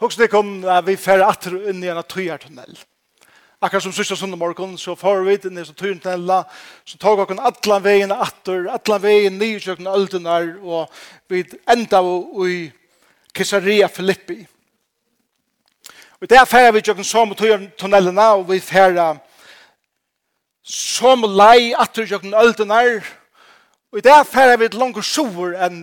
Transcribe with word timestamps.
Hugs 0.00 0.16
det 0.16 0.30
kom 0.32 0.62
at 0.64 0.86
vi 0.86 0.94
fer 0.96 1.20
atter 1.20 1.58
inn 1.68 1.82
i 1.84 1.90
en 1.92 2.00
tøyartunnel. 2.08 2.78
Akkurat 3.60 3.84
som 3.84 3.92
sørste 3.92 4.16
søndag 4.16 4.40
morgon 4.40 4.78
så 4.80 4.94
får 4.96 5.18
vi 5.26 5.34
inn 5.36 5.58
i 5.58 5.60
en 5.60 5.76
tøyartunnel, 5.76 6.46
så 6.88 6.96
tar 6.96 7.18
vi 7.18 7.26
alla 7.34 7.50
atlan 7.50 7.84
veien 7.84 8.14
atter, 8.14 8.70
alla 8.72 8.96
veien 9.02 9.36
nye 9.36 9.60
kjøkken 9.60 9.90
øldunar, 9.92 10.54
og 10.64 10.88
vi 11.28 11.44
enda 11.68 12.00
i 12.48 12.56
Caesarea 13.36 13.90
Filippi. 13.92 14.38
Og 16.20 16.32
der 16.32 16.48
fer 16.48 16.72
vi 16.72 16.80
tjøkken 16.80 17.04
som 17.04 17.36
tunnelina, 17.36 18.30
og 18.40 18.48
vi 18.48 18.60
fer 18.64 18.96
som 20.64 21.28
lei 21.28 21.74
atter 21.76 22.08
tjøkken 22.08 22.32
øldenar, 22.40 23.04
Og 23.92 23.98
i 23.98 24.02
det 24.06 24.26
færre 24.30 24.58
vi 24.58 24.68
et 24.68 24.76
langt 24.78 25.00
sjoer 25.02 25.56
enn 25.66 25.80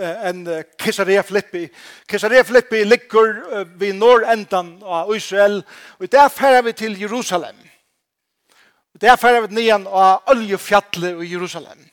en 0.00 0.38
Kisarea 0.80 1.20
Filippi. 1.20 1.66
Kisarea 2.08 2.42
Filippi 2.42 2.84
ligger 2.84 3.34
uh, 3.52 3.80
ved 3.80 4.00
endan 4.32 4.78
av 4.82 5.12
Israel. 5.16 5.60
Og 5.98 6.04
i 6.04 6.06
det 6.08 6.32
færre 6.32 6.64
vi 6.64 6.72
til 6.72 7.00
Jerusalem. 7.00 7.56
Og 8.94 9.02
i 9.02 9.06
dag 9.06 9.18
færre 9.18 9.42
vi 9.44 9.54
nian 9.54 9.86
av 9.86 10.22
Oljefjallet 10.32 11.20
i 11.20 11.32
Jerusalem. 11.34 11.89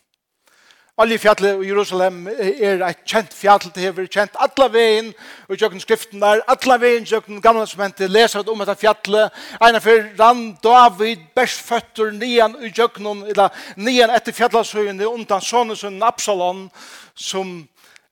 Oljefjallet 0.98 1.60
i 1.62 1.68
Jerusalem 1.70 2.24
er 2.28 2.80
et 2.82 3.04
kjent 3.06 3.34
fjall 3.38 3.60
til 3.62 3.84
hever, 3.84 4.08
kjent 4.10 4.38
alla 4.42 4.66
veien 4.74 5.12
og 5.46 5.60
jøkken 5.62 5.82
skriften 5.84 6.24
der, 6.24 6.40
alla 6.50 6.78
veien 6.82 7.06
jøkken 7.06 7.38
gamle 7.42 7.68
testamentet 7.68 8.10
leser 8.10 8.42
om 8.50 8.64
dette 8.64 8.74
fjallet. 8.82 9.36
Einar 9.62 9.84
for 9.86 10.08
rann 10.18 10.42
David 10.64 11.28
Bersføtter, 11.38 12.10
nian 12.18 12.56
i 12.66 12.72
jøkken, 12.74 13.28
eller 13.30 13.54
nian 13.78 14.10
etter 14.10 14.34
fjallasøyene 14.34 15.06
undan 15.06 15.44
sonnesønnen 15.46 16.02
Absalon, 16.08 16.66
som 17.14 17.60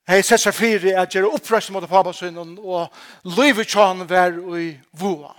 hei 0.06 0.22
sett 0.22 0.46
seg 0.46 0.54
fire 0.54 0.94
at 1.02 1.18
gjøre 1.18 1.34
opprøst 1.40 1.74
mot 1.74 1.90
papasønnen, 1.90 2.60
og 2.62 2.94
livet 3.40 3.66
kjønn 3.74 4.06
og 4.06 4.60
i 4.62 4.76
voa. 5.02 5.34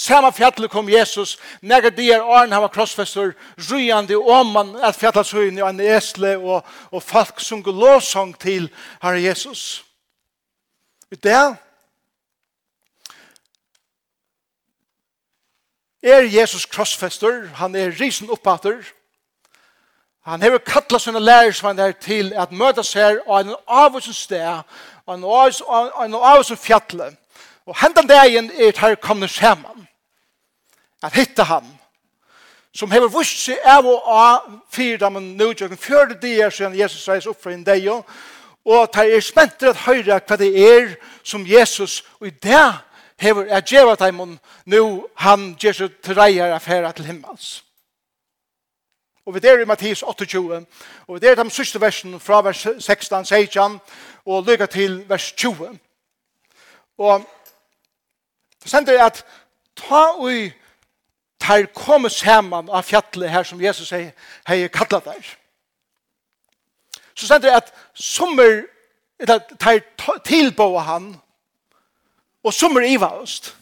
Samma 0.00 0.30
fjall 0.32 0.68
kom 0.68 0.88
Jesus, 0.88 1.38
nega 1.60 1.90
är 1.90 2.22
åren 2.22 2.52
han 2.52 2.62
var 2.62 2.68
krossfester, 2.68 3.34
ryande 3.56 4.16
om 4.16 4.46
man 4.46 4.76
at 4.76 4.96
in 5.48 5.58
i 5.58 5.60
en 5.60 5.80
esle 5.80 6.38
og, 6.38 6.64
og 6.90 7.02
folk 7.02 7.40
sung 7.40 7.66
lovsang 7.66 8.32
til 8.38 8.70
Herre 9.02 9.20
Jesus. 9.20 9.84
I 11.12 11.16
det 11.16 11.56
er 16.02 16.22
Jesus 16.22 16.64
krossfester, 16.66 17.46
han 17.54 17.74
er 17.74 18.00
risen 18.00 18.30
oppater, 18.30 18.80
han 20.24 20.42
hever 20.42 20.58
kattla 20.58 20.98
sine 20.98 21.20
lærersvann 21.20 21.94
til 22.00 22.32
at 22.32 22.52
møta 22.52 22.82
seg 22.82 23.20
av 23.28 23.40
en 23.40 23.54
avvusen 23.66 24.16
steg, 24.16 24.64
av 25.06 25.14
en 26.04 26.14
avvusen 26.14 26.56
fjall. 26.56 27.16
Og 27.66 27.76
hendan 27.76 28.08
dagen 28.08 28.50
er 28.50 28.72
det 28.72 28.78
her 28.78 28.94
kommer 28.94 29.26
saman 29.26 29.89
at 31.02 31.14
hitta 31.14 31.42
ham, 31.42 31.66
som 32.74 32.90
hever 32.90 33.10
vust 33.10 33.44
seg 33.44 33.58
av 33.66 33.86
og 33.86 34.06
av 34.06 34.50
fyrdamen 34.70 35.32
nu, 35.36 35.52
tjøkken 35.52 35.78
fjörde 35.80 36.18
dier 36.22 36.52
siden 36.54 36.76
Jesus 36.78 37.08
reis 37.08 37.26
opp 37.26 37.40
fra 37.42 37.52
en 37.52 37.64
dag 37.64 37.88
og 38.64 38.88
det 38.94 39.14
er 39.14 39.20
spenter 39.24 39.72
at 39.72 39.82
høyre 39.86 40.20
hva 40.20 40.36
det 40.36 40.50
er 40.52 40.94
som 41.24 41.46
Jesus, 41.46 42.04
og 42.20 42.26
i 42.28 42.30
det 42.30 42.66
hever 43.20 43.48
er 43.48 43.64
djeva 43.64 43.94
daimon 43.94 44.38
nu 44.64 45.06
han 45.16 45.54
gjør 45.60 45.72
seg 45.72 45.98
til 46.04 46.16
reier 46.16 46.54
affæra 46.54 46.92
til 46.92 47.08
himmels. 47.08 47.64
Og 49.26 49.34
vi 49.34 49.40
der 49.40 49.60
i 49.60 49.64
Mattis 49.64 50.02
28, 50.02 50.66
og 51.06 51.14
vi 51.14 51.20
der 51.20 51.32
i 51.32 51.42
de 51.44 51.50
siste 51.50 51.80
versen 51.80 52.20
fra 52.20 52.40
vers 52.42 52.66
16, 52.78 53.24
16, 53.24 53.80
og 54.26 54.46
lykka 54.46 54.66
til 54.66 55.04
vers 55.08 55.32
20. 55.32 55.78
Og 56.98 57.26
det 58.62 58.70
sender 58.70 59.04
at 59.04 59.24
ta 59.76 60.04
ui 60.18 60.52
tar 61.40 61.66
komme 61.74 62.10
sammen 62.10 62.68
av 62.70 62.82
fjallet 62.82 63.30
her 63.30 63.44
som 63.44 63.60
Jesus 63.60 63.88
sier, 63.88 64.12
hei 64.48 64.68
kallat 64.68 65.04
der. 65.04 65.32
Så 67.14 67.26
stender 67.26 67.48
det 67.48 67.56
at 67.56 67.72
sommer 67.94 68.62
tar 69.60 69.80
tilbåa 70.24 70.80
han 70.80 71.16
og 72.44 72.54
sommer 72.54 72.80
i 72.80 72.96
oss. 72.96 73.54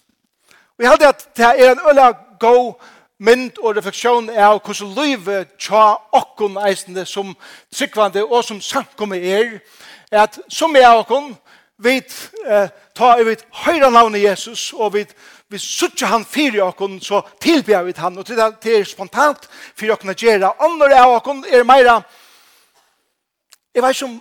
Og 0.79 0.85
jeg 0.85 0.91
hadde 0.91 1.09
at 1.09 1.29
det 1.37 1.45
er 1.45 1.73
en 1.73 1.81
øyla 1.89 2.13
god 2.41 2.75
mynd 3.19 3.59
og 3.63 3.77
refleksjon 3.77 4.31
av 4.31 4.61
hvordan 4.63 4.95
livet 4.95 5.57
tja 5.59 5.97
okkon 6.15 6.59
eisende 6.63 7.03
som 7.07 7.35
tryggvande 7.75 8.23
og 8.25 8.45
som 8.45 8.61
samkomme 8.61 9.19
er, 9.19 9.59
at 10.11 10.39
som 10.49 10.77
er 10.77 10.93
okkon, 11.01 11.35
vi 11.79 11.97
eh, 12.47 12.69
ta 12.99 13.15
er 13.15 13.25
vi 13.29 13.37
høyra 13.65 13.91
navnet 13.95 14.23
Jesus, 14.23 14.73
og 14.73 14.95
vi, 14.95 15.05
vi 15.49 15.59
suttje 15.63 16.09
han 16.11 16.25
fyrir 16.27 16.65
okken, 16.67 16.99
så 17.01 17.23
tilbyr 17.41 17.87
vi 17.87 17.95
han, 17.97 18.19
og 18.19 18.27
til 18.27 18.39
det 18.39 18.75
er 18.75 18.87
spontant 18.89 19.49
fyrir 19.79 19.95
okken 19.95 20.11
å 20.13 20.17
gjøre. 20.19 20.55
Andre 20.67 20.99
av 20.99 21.19
okken 21.21 21.45
er 21.47 21.67
meira, 21.69 22.01
jeg 23.75 23.85
vet 23.85 23.97
ikke 23.97 24.09
om 24.09 24.17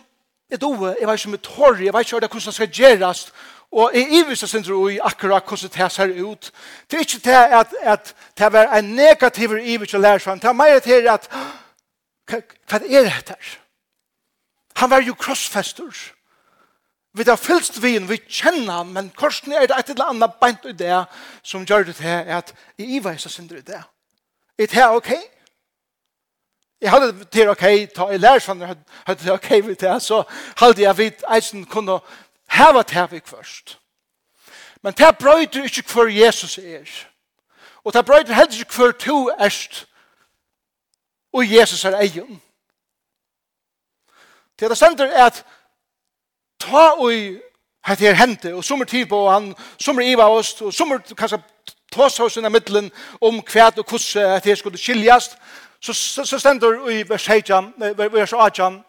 jeg 0.52 0.62
doer, 0.62 0.96
jeg 1.00 1.08
vet 1.08 1.20
ikke 1.20 1.30
om 1.30 1.38
jeg 1.38 1.46
tår, 1.48 1.80
jeg 1.84 1.94
vet 1.94 2.06
ikke 2.06 2.20
hvordan 2.28 2.46
det 2.46 2.58
skal 2.60 2.82
gjøres, 2.82 3.22
og 3.78 3.96
jeg 3.96 4.20
ivis 4.22 4.44
det 4.46 4.50
sindru 4.50 4.78
i 4.88 5.00
akkurat 5.04 5.44
hvordan 5.44 5.74
det 5.74 5.92
ser 5.92 6.14
ut. 6.24 6.52
Det 6.88 6.98
er 6.98 7.04
ikke 7.04 7.24
det 7.26 7.40
at, 7.60 7.74
at 7.82 8.14
det 8.38 8.48
er 8.56 8.78
en 8.78 8.94
negativ 8.96 9.58
ivis 9.58 9.96
å 9.98 10.04
lære 10.04 10.24
seg, 10.24 10.42
det 10.42 10.52
er 10.52 10.60
meira 10.62 10.84
til 10.86 11.10
at, 11.12 11.26
hva 12.28 12.78
er 12.78 13.10
det 13.10 13.16
her? 13.18 13.58
Han 14.78 14.92
var 14.94 15.02
jo 15.02 15.18
krossfester, 15.18 15.90
Vi 17.18 17.24
har 17.28 17.36
fylst 17.36 17.82
vi 17.82 17.98
vi 17.98 18.18
kjenner 18.30 18.74
han, 18.74 18.94
men 18.94 19.10
korsen 19.10 19.52
er 19.52 19.66
det 19.66 19.78
et 19.80 19.90
eller 19.90 20.12
annet 20.12 20.36
beint 20.42 20.66
i 20.70 20.74
det 20.78 21.06
som 21.44 21.66
gjør 21.66 21.88
det 21.88 21.96
til 21.96 22.30
at 22.38 22.54
i 22.78 22.96
Iva 22.98 23.14
er 23.14 23.18
så 23.18 23.30
synder 23.30 23.58
i 23.58 23.66
det. 23.66 23.82
Er 24.60 24.68
det 24.68 24.86
ok? 24.86 25.10
Jeg 26.82 26.92
hadde 26.92 27.08
det 27.08 27.30
til 27.30 27.50
ok, 27.50 27.66
ta 27.96 28.10
i 28.14 28.18
lærsan, 28.18 28.62
hadde 28.62 29.24
det 29.24 29.34
ok 29.34 29.50
vi 29.50 29.74
det, 29.74 30.02
så 30.02 30.24
hadde 30.58 30.82
jeg 30.82 30.98
vidt 30.98 31.24
eisen 31.36 31.66
kunne 31.66 32.00
heva 32.52 32.84
til 32.84 33.08
vi 33.12 33.22
først. 33.26 33.80
Men 34.82 34.94
det 34.94 35.18
brøyder 35.18 35.64
ikke 35.64 35.94
hver 35.94 36.08
Jesus 36.08 36.58
er. 36.58 37.08
Og 37.84 37.94
det 37.94 38.06
brøyder 38.06 38.34
heller 38.34 38.60
ikke 38.60 38.76
hver 38.76 38.92
to 38.92 39.30
erst 39.40 39.88
og 41.34 41.54
Jesus 41.54 41.86
er 41.86 41.98
egen. 41.98 42.42
Det 44.60 44.66
er 44.66 44.70
det 44.70 44.78
sender 44.78 45.06
er 45.06 45.26
at 45.26 45.46
ta 46.60 46.90
og 46.98 47.12
hette 47.88 48.06
her 48.06 48.18
hente, 48.20 48.54
og 48.56 48.64
som 48.64 48.82
er 48.82 48.90
tid 48.90 49.06
på 49.06 49.30
han, 49.30 49.54
som 49.80 50.00
er 50.00 50.12
iva 50.12 50.28
oss, 50.30 50.56
og 50.62 50.74
som 50.74 50.92
er 50.92 51.04
kanskje 51.16 51.40
ta 51.40 51.78
tås 51.92 52.18
hos 52.18 52.38
innan 52.38 52.52
middelen 52.52 52.92
om 53.22 53.40
hva 53.42 53.70
og 53.78 53.86
hvordan 53.86 54.36
at 54.36 54.46
her 54.46 54.56
skulle 54.56 54.78
skiljast, 54.78 55.38
så, 55.80 55.94
så, 55.94 56.26
så 56.26 56.40
stender 56.40 56.90
i 56.90 57.04
vers 57.10 57.30
18, 57.30 57.74
vers 57.98 58.34
18, 58.34 58.82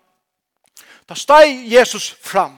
da 1.09 1.15
steg 1.15 1.73
Jesus 1.73 2.11
fram. 2.23 2.57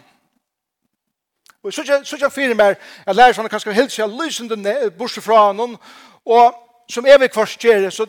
Og 1.63 1.73
så 1.73 1.83
ikke, 1.83 2.01
så 2.05 2.17
ikke 2.17 2.31
fyrir 2.31 2.55
mer, 2.57 2.79
jeg 3.07 3.15
lærer 3.15 3.37
sånn 3.37 3.47
at 3.47 3.53
kanskje 3.53 3.75
helt 3.77 3.99
jeg 3.99 4.09
lysende 4.09 4.77
bortsett 4.99 5.25
fra 5.25 5.51
noen, 5.53 5.77
og 6.25 6.57
som 6.91 7.07
evig 7.07 7.31
kvart 7.35 7.59
gjør, 7.61 7.91
så 7.93 8.07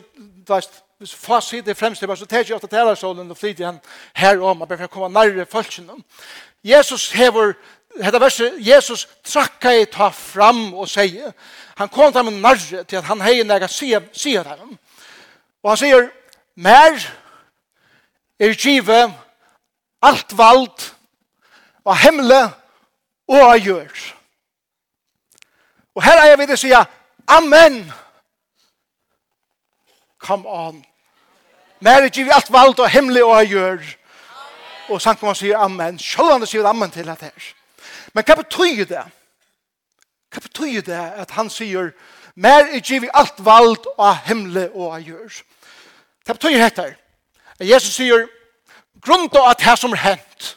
veist, 0.48 0.80
hvis 1.02 1.14
fast 1.18 1.50
sitter 1.50 1.74
fremst, 1.74 2.00
så 2.00 2.26
tar 2.26 2.46
jeg 2.46 2.54
ofte 2.54 2.70
telersålen 2.70 3.30
og 3.30 3.36
flyter 3.36 3.66
han 3.66 3.80
her 4.14 4.40
om, 4.40 4.62
og 4.62 4.68
bare 4.68 4.78
for 4.78 4.88
å 4.88 4.94
komme 4.94 5.12
nærmere 5.12 5.46
folkene. 5.50 5.98
Jesus 6.64 7.10
hever, 7.10 7.54
hetta 8.02 8.20
verset, 8.20 8.54
Jesus 8.58 9.08
trakka 9.24 9.72
i 9.74 9.84
ta 9.90 10.10
fram 10.14 10.74
og 10.74 10.88
sier, 10.88 11.32
han 11.76 11.88
kom 11.88 12.12
til 12.12 12.22
ham 12.22 12.40
narre 12.42 12.84
til 12.84 13.00
at 13.00 13.08
han 13.08 13.20
hei 13.24 13.42
nega 13.42 13.68
sier, 13.68 14.04
sier 14.12 14.46
ham. 14.46 14.76
Og 15.62 15.70
han 15.70 15.80
sier, 15.80 16.08
mer 16.54 16.98
er 18.38 18.54
give 18.58 18.98
alt 20.02 20.36
vald 20.38 20.90
og 21.84 21.96
hemmelig 21.98 22.44
og 23.28 23.42
a 23.54 23.56
gjør. 23.58 23.90
Og 25.94 26.04
her 26.04 26.20
er 26.20 26.30
jeg 26.30 26.38
vil 26.38 26.58
sier, 26.58 26.84
Amen! 27.28 27.92
Come 30.18 30.48
on! 30.48 30.84
Mer 31.80 32.02
er 32.06 32.08
give 32.08 32.34
alt 32.34 32.52
vald 32.52 32.78
og 32.78 32.90
hemmelig 32.90 33.24
og 33.24 33.40
a 33.40 33.44
gjør. 33.44 33.78
Amen! 33.78 34.01
og 34.92 35.02
Sankt 35.02 35.22
man 35.22 35.36
sier 35.38 35.58
amen. 35.58 35.98
Sjølvande 35.98 36.46
sier 36.46 36.68
amen 36.68 36.90
til 36.90 37.06
dette 37.08 37.30
her. 37.30 37.50
Men 38.14 38.24
hva 38.26 38.38
betyr 38.42 38.84
det? 38.88 39.04
Hva 40.32 40.42
betyr 40.44 40.84
det 40.86 41.00
at 41.24 41.34
han 41.36 41.50
sier 41.50 41.92
mer 42.34 42.68
er 42.68 42.80
givet 42.80 43.12
alt 43.14 43.40
vald 43.44 43.88
av 43.98 44.22
himmel 44.28 44.70
og 44.70 44.94
av 44.94 45.00
jord? 45.00 45.42
Hva 46.24 46.36
betyr 46.38 46.56
det 46.56 46.72
her? 46.78 46.96
Jesus 47.60 47.94
sier 47.96 48.26
grunn 49.04 49.28
til 49.30 49.48
at 49.48 49.60
det 49.62 49.78
som 49.78 49.94
er 49.96 50.04
hent 50.06 50.52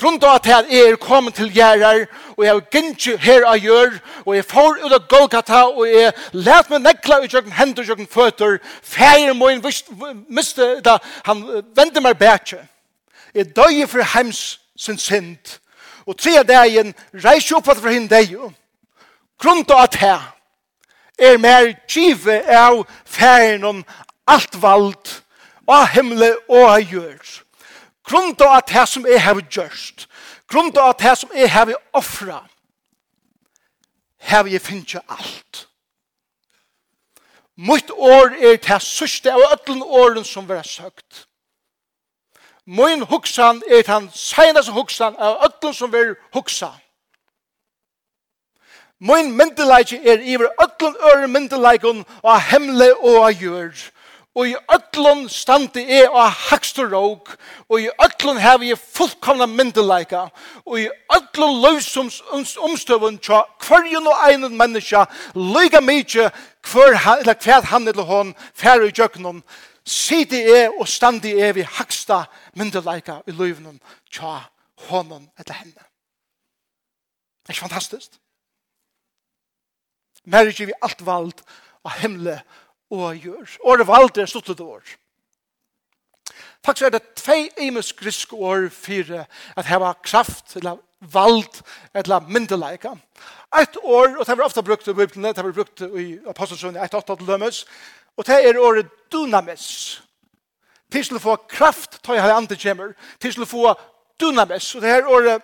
grunn 0.00 0.20
til 0.20 0.32
at 0.32 0.46
jeg 0.46 0.90
er 0.90 0.96
kommet 0.96 1.34
til 1.36 1.50
gjerrar 1.52 2.06
og 2.36 2.44
jeg 2.44 2.54
er 2.54 2.68
gynnsi 2.72 3.16
her 3.20 3.44
av 3.48 3.60
gjør 3.60 3.98
og 4.24 4.34
jeg 4.36 4.46
får 4.48 4.78
ut 4.84 4.94
av 4.96 5.06
Golgata 5.12 5.62
og 5.68 5.84
jeg 5.88 6.12
let 6.32 6.70
meg 6.72 6.84
nekla 6.86 7.20
ut 7.24 7.34
jøkken 7.34 7.56
hender 7.58 7.88
jøkken 7.88 8.08
føtter 8.08 8.58
feir 8.82 9.34
fæger 9.34 9.36
min 9.36 10.24
miste 10.28 10.70
da 10.84 10.96
han 11.26 11.42
vender 11.76 12.04
meg 12.04 12.16
bætje 12.20 12.62
er 13.34 13.44
døye 13.44 13.86
for 13.86 14.02
heims 14.14 14.60
sin 14.76 14.98
synd, 14.98 15.58
og 16.06 16.18
tre 16.18 16.42
dagen 16.42 16.94
reiser 17.14 17.56
opp 17.58 17.70
fra 17.70 17.92
henne 17.92 18.10
deg. 18.10 18.34
Grunnen 19.40 19.64
til 19.64 19.78
at 19.78 19.94
her 20.00 20.26
er 21.18 21.38
mer 21.38 21.72
kjive 21.88 22.40
av 22.56 22.82
ferien 23.04 23.64
om 23.64 23.84
alt 24.26 24.56
vald 24.62 25.16
av 25.68 25.88
himmel 25.94 26.36
og 26.48 26.66
av 26.66 26.80
gjør. 26.82 27.20
Grunnen 28.06 28.36
til 28.36 28.50
at 28.50 28.70
her 28.74 28.86
som 28.90 29.06
er 29.06 29.20
her 29.22 29.40
gjørst, 29.40 30.08
grunnen 30.50 30.72
til 30.74 30.82
at 30.82 31.00
her 31.04 31.14
som 31.14 31.30
er 31.34 31.46
her 31.46 31.74
offra, 31.92 32.42
her 34.18 34.42
vi 34.42 34.58
finner 34.58 35.04
alt. 35.08 35.66
Mitt 37.60 37.90
år 37.90 38.32
er 38.40 38.56
det 38.56 38.82
sørste 38.82 39.32
av 39.32 39.42
ødelen 39.52 39.82
åren 39.82 40.24
som 40.24 40.48
vi 40.48 40.56
har 40.56 40.66
søkt. 40.66 41.26
Min 42.70 43.02
huxan 43.02 43.62
er 43.66 43.82
den 43.82 44.10
senaste 44.14 44.72
huxan 44.72 45.16
av 45.18 45.40
öllum 45.42 45.72
som 45.74 45.92
vil 45.92 46.14
huxa. 46.34 46.68
Min 49.00 49.32
myndelaik 49.36 49.92
er 49.92 50.20
iver 50.22 50.52
öllum 50.62 50.94
øre 51.10 51.26
myndelaikun 51.28 52.04
av 52.22 52.38
hemle 52.38 52.92
og 52.94 53.16
av 53.24 53.42
gjør. 53.42 53.72
Og 54.38 54.52
i 54.52 54.54
öllum 54.76 55.24
standi 55.28 55.82
er 55.82 56.14
av 56.14 56.30
hakstur 56.30 56.92
råk. 56.92 57.32
Og 57.68 57.80
i 57.80 57.88
öllum 58.06 58.38
hef 58.38 58.62
jeg 58.62 58.78
fullkomna 58.78 59.48
myndelaika. 59.50 60.28
Og 60.62 60.84
i 60.84 60.86
öllum 61.16 61.58
løsums 61.64 62.20
omstøvun 62.68 63.18
tja 63.18 63.40
hverjun 63.66 64.06
og 64.06 64.22
einen 64.28 64.54
menneska 64.54 65.08
lyga 65.34 65.82
mykje 65.82 66.30
hver 66.70 67.66
han 67.72 67.88
eller 67.88 68.06
hon 68.06 68.34
færre 68.54 68.86
i 68.86 68.94
jøknum 68.94 69.42
Sidi 69.86 70.40
er 70.42 70.74
og 70.78 70.88
standi 70.88 71.32
er 71.40 71.52
vi 71.56 71.64
haksta 71.64 72.24
myndeleika 72.58 73.20
i 73.26 73.34
løyvnum 73.34 73.80
tja 74.12 74.38
honom 74.88 75.28
etter 75.38 75.56
henne. 75.60 75.86
Det 77.40 77.48
er 77.48 77.56
ikke 77.56 77.68
fantastisk? 77.68 78.18
Mer 80.24 80.46
er 80.46 80.66
vi 80.66 80.76
alt 80.82 81.06
vald 81.06 81.40
av 81.84 81.96
himle 82.02 82.40
og 82.92 83.16
gjør. 83.16 83.56
Åre 83.64 83.86
vald 83.88 84.18
er 84.18 84.28
stuttet 84.28 84.60
år. 84.60 84.84
Faktisk 86.64 86.86
er 86.86 86.92
det 86.92 87.14
tvei 87.16 87.48
imes 87.64 87.92
grisk 87.96 88.32
år 88.36 88.68
fire 88.68 89.24
at 89.56 89.68
heva 89.70 89.94
kraft 90.04 90.56
eller 90.60 90.76
vald 91.00 91.62
eller 91.94 92.20
myndeleika. 92.28 92.92
Et 93.60 93.76
år, 93.82 94.18
og 94.18 94.26
det 94.26 94.36
var 94.38 94.44
ofta 94.44 94.62
brukt 94.62 94.88
i 94.88 94.92
Bibelen, 94.92 95.34
det 95.34 95.44
var 95.44 95.52
brukt 95.52 95.80
i 95.80 96.18
Apostelsønne 96.28 96.84
1-8 96.84 97.16
til 97.16 97.26
dømes, 97.26 97.64
Og 98.16 98.26
det 98.26 98.38
er 98.48 98.58
året 98.58 98.88
dynamis. 99.12 100.02
Til 100.90 101.04
til 101.04 101.16
å 101.16 101.22
få 101.22 101.36
kraft, 101.48 102.00
tar 102.02 102.14
jeg 102.14 102.22
her 102.24 102.34
andre 102.34 102.56
kjemmer. 102.56 102.94
Til 103.20 103.32
til 103.32 103.46
å 103.46 103.50
få 103.50 103.74
dynamis. 104.20 104.74
Og 104.74 104.82
det 104.82 104.90
er 104.90 105.08
året 105.08 105.42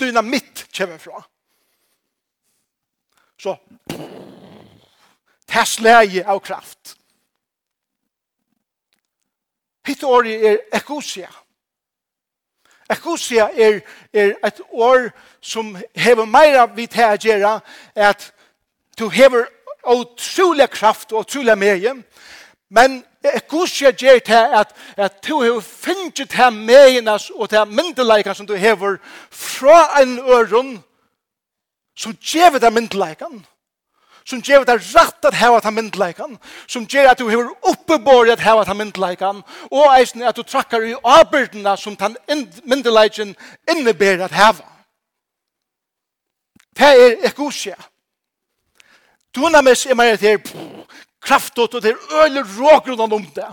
dynamitt 0.00 0.66
kjemmer 0.72 0.98
fra. 0.98 1.22
Så, 3.38 3.56
det 5.48 6.24
av 6.26 6.40
kraft. 6.40 6.96
Hitt 9.86 10.02
året 10.02 10.44
er 10.44 10.58
ekosia. 10.72 11.28
Ekosia 12.90 13.48
er, 13.52 13.80
er 14.12 14.34
et 14.44 14.60
år 14.70 15.10
som 15.40 15.76
hever 15.94 16.24
meira 16.24 16.66
vidt 16.66 16.96
her 16.96 17.14
å 17.14 17.20
gjøre 17.20 17.54
at 17.94 18.30
du 18.98 19.08
hever 19.08 19.46
utrolig 19.86 20.70
kraft 20.70 21.12
og 21.12 21.20
utrolig 21.20 21.58
medie. 21.58 21.94
Men 22.70 23.04
jeg 23.24 23.46
kurser 23.48 23.92
gjør 23.92 24.18
til 24.18 24.56
at, 24.60 24.74
at 24.96 25.28
du 25.28 25.40
har 25.40 25.60
finnet 25.60 26.28
til 26.28 26.52
megenes 26.52 27.30
og 27.30 27.48
til 27.50 27.66
myndeleikene 27.66 28.34
som 28.34 28.46
du 28.46 28.54
hever 28.54 28.98
fra 29.30 30.02
en 30.02 30.18
øron 30.18 30.78
som 31.96 32.14
gjør 32.14 32.58
til 32.58 32.72
myndeleikene 32.72 33.44
som 34.28 34.42
gjør 34.44 34.66
det 34.68 34.76
rett 34.92 35.24
at 35.24 35.36
hava 35.40 35.60
ta 35.64 35.70
myndleikan, 35.72 36.34
som 36.68 36.84
gjør 36.86 37.12
at 37.12 37.20
du 37.20 37.28
hever 37.30 37.48
oppebåret 37.70 38.34
at 38.34 38.42
hava 38.44 38.64
ta 38.68 38.74
myndleikan, 38.76 39.40
og 39.70 39.92
eisen 39.96 40.22
at 40.22 40.36
du 40.36 40.44
trakkar 40.44 40.84
i 40.84 40.96
avbyrdena 41.00 41.76
som 41.80 41.96
ta 41.96 42.10
myndleikan 42.68 43.32
inneber 43.70 44.24
at 44.26 44.36
hava. 44.36 44.66
Det 46.76 46.88
er 46.88 47.16
ekkosia 47.30 47.78
dunamis 49.38 49.86
er 49.86 49.94
mer 49.94 50.16
til 50.16 50.38
kraftot 51.20 51.74
og 51.74 51.82
til 51.82 51.96
øyler 52.22 52.44
rågrunnen 52.58 53.12
om 53.12 53.26
det. 53.34 53.48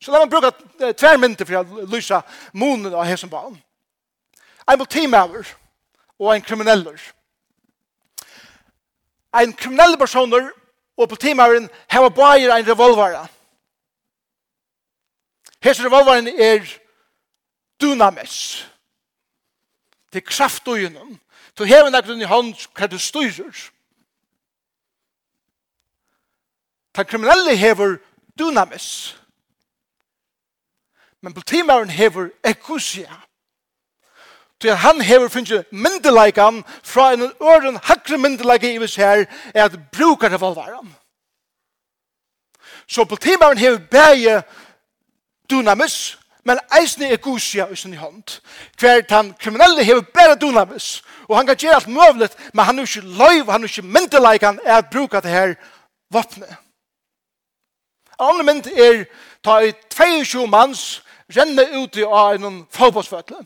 Så 0.00 0.12
la 0.12 0.20
meg 0.22 0.30
bruka 0.30 0.92
tver 0.92 1.18
mynter 1.18 1.46
for 1.48 1.58
å 1.58 1.86
lysa 1.90 2.20
munen 2.54 2.94
av 2.94 3.06
hesen 3.08 3.30
barn. 3.30 3.56
En 4.68 4.78
multimaver 4.78 5.48
og 6.18 6.34
en 6.34 6.44
krimineller. 6.44 7.00
En 9.34 9.52
kriminell 9.52 9.96
personer 9.98 10.50
og 10.98 11.08
politimaveren 11.08 11.68
har 11.90 12.08
bare 12.08 12.58
en 12.58 12.68
revolver. 12.68 13.26
Hesen 15.64 15.86
revolveren 15.86 16.28
er 16.28 16.62
dunamis. 17.80 18.66
Det 20.12 20.22
er 20.22 20.30
kraft 20.30 20.68
og 20.68 20.78
gjennom. 20.78 21.18
Du 21.58 21.64
hever 21.66 21.90
nekken 21.90 22.22
i 22.22 22.30
hånd 22.30 22.54
hva 22.78 22.86
du 22.86 22.98
styrer. 23.02 23.50
Ta 26.98 27.04
kriminelle 27.04 27.56
hever 27.56 27.96
dynamis. 28.38 29.16
Men 31.22 31.34
politimæren 31.34 31.90
hever 31.90 32.28
ekusia. 32.44 33.14
Så 34.62 34.74
han 34.74 35.00
hever 35.00 35.28
finnje 35.28 35.64
myndeleikan 35.70 36.64
fra 36.82 37.12
en 37.12 37.22
øren 37.42 37.78
hakre 37.82 38.18
myndeleika 38.18 38.72
i 38.72 38.78
vis 38.78 38.96
her 38.96 39.24
er 39.54 39.64
at 39.64 39.78
brukar 39.92 40.28
revolveren. 40.28 40.96
Så 42.88 43.04
politimæren 43.04 43.58
hever 43.58 43.78
bæge 43.78 44.42
dynamis, 45.50 46.18
men 46.44 46.58
eisne 46.80 47.10
ekkusia 47.10 47.66
i 47.66 47.76
sin 47.76 47.94
hånd. 47.94 48.40
Hver 48.78 49.02
han 49.08 49.34
kriminelle 49.40 49.84
hever 49.84 50.00
bæge 50.00 50.40
dynamis, 50.40 51.02
og 51.28 51.36
han 51.36 51.46
kan 51.46 51.56
gjøre 51.56 51.74
alt 51.74 51.88
møvlet, 51.88 52.50
men 52.54 52.64
han 52.64 52.78
er 52.78 52.82
ikke 52.82 53.00
løyv, 53.00 53.50
han 53.50 53.62
er 53.62 53.68
ikke 53.68 53.82
myndeleikan 53.82 54.60
er 54.64 54.76
at 54.76 54.90
bruka 54.90 55.20
det 55.20 55.30
her 55.30 55.54
vapnet 56.10 56.56
annen 58.18 58.46
mynd 58.46 58.66
er 58.72 59.04
ta 59.44 59.60
i 59.62 59.72
22 59.94 60.46
manns 60.50 61.02
renne 61.34 61.64
ut 61.78 61.96
i 61.96 62.04
av 62.04 62.36
en 62.36 62.62
fotbollsføtle. 62.74 63.40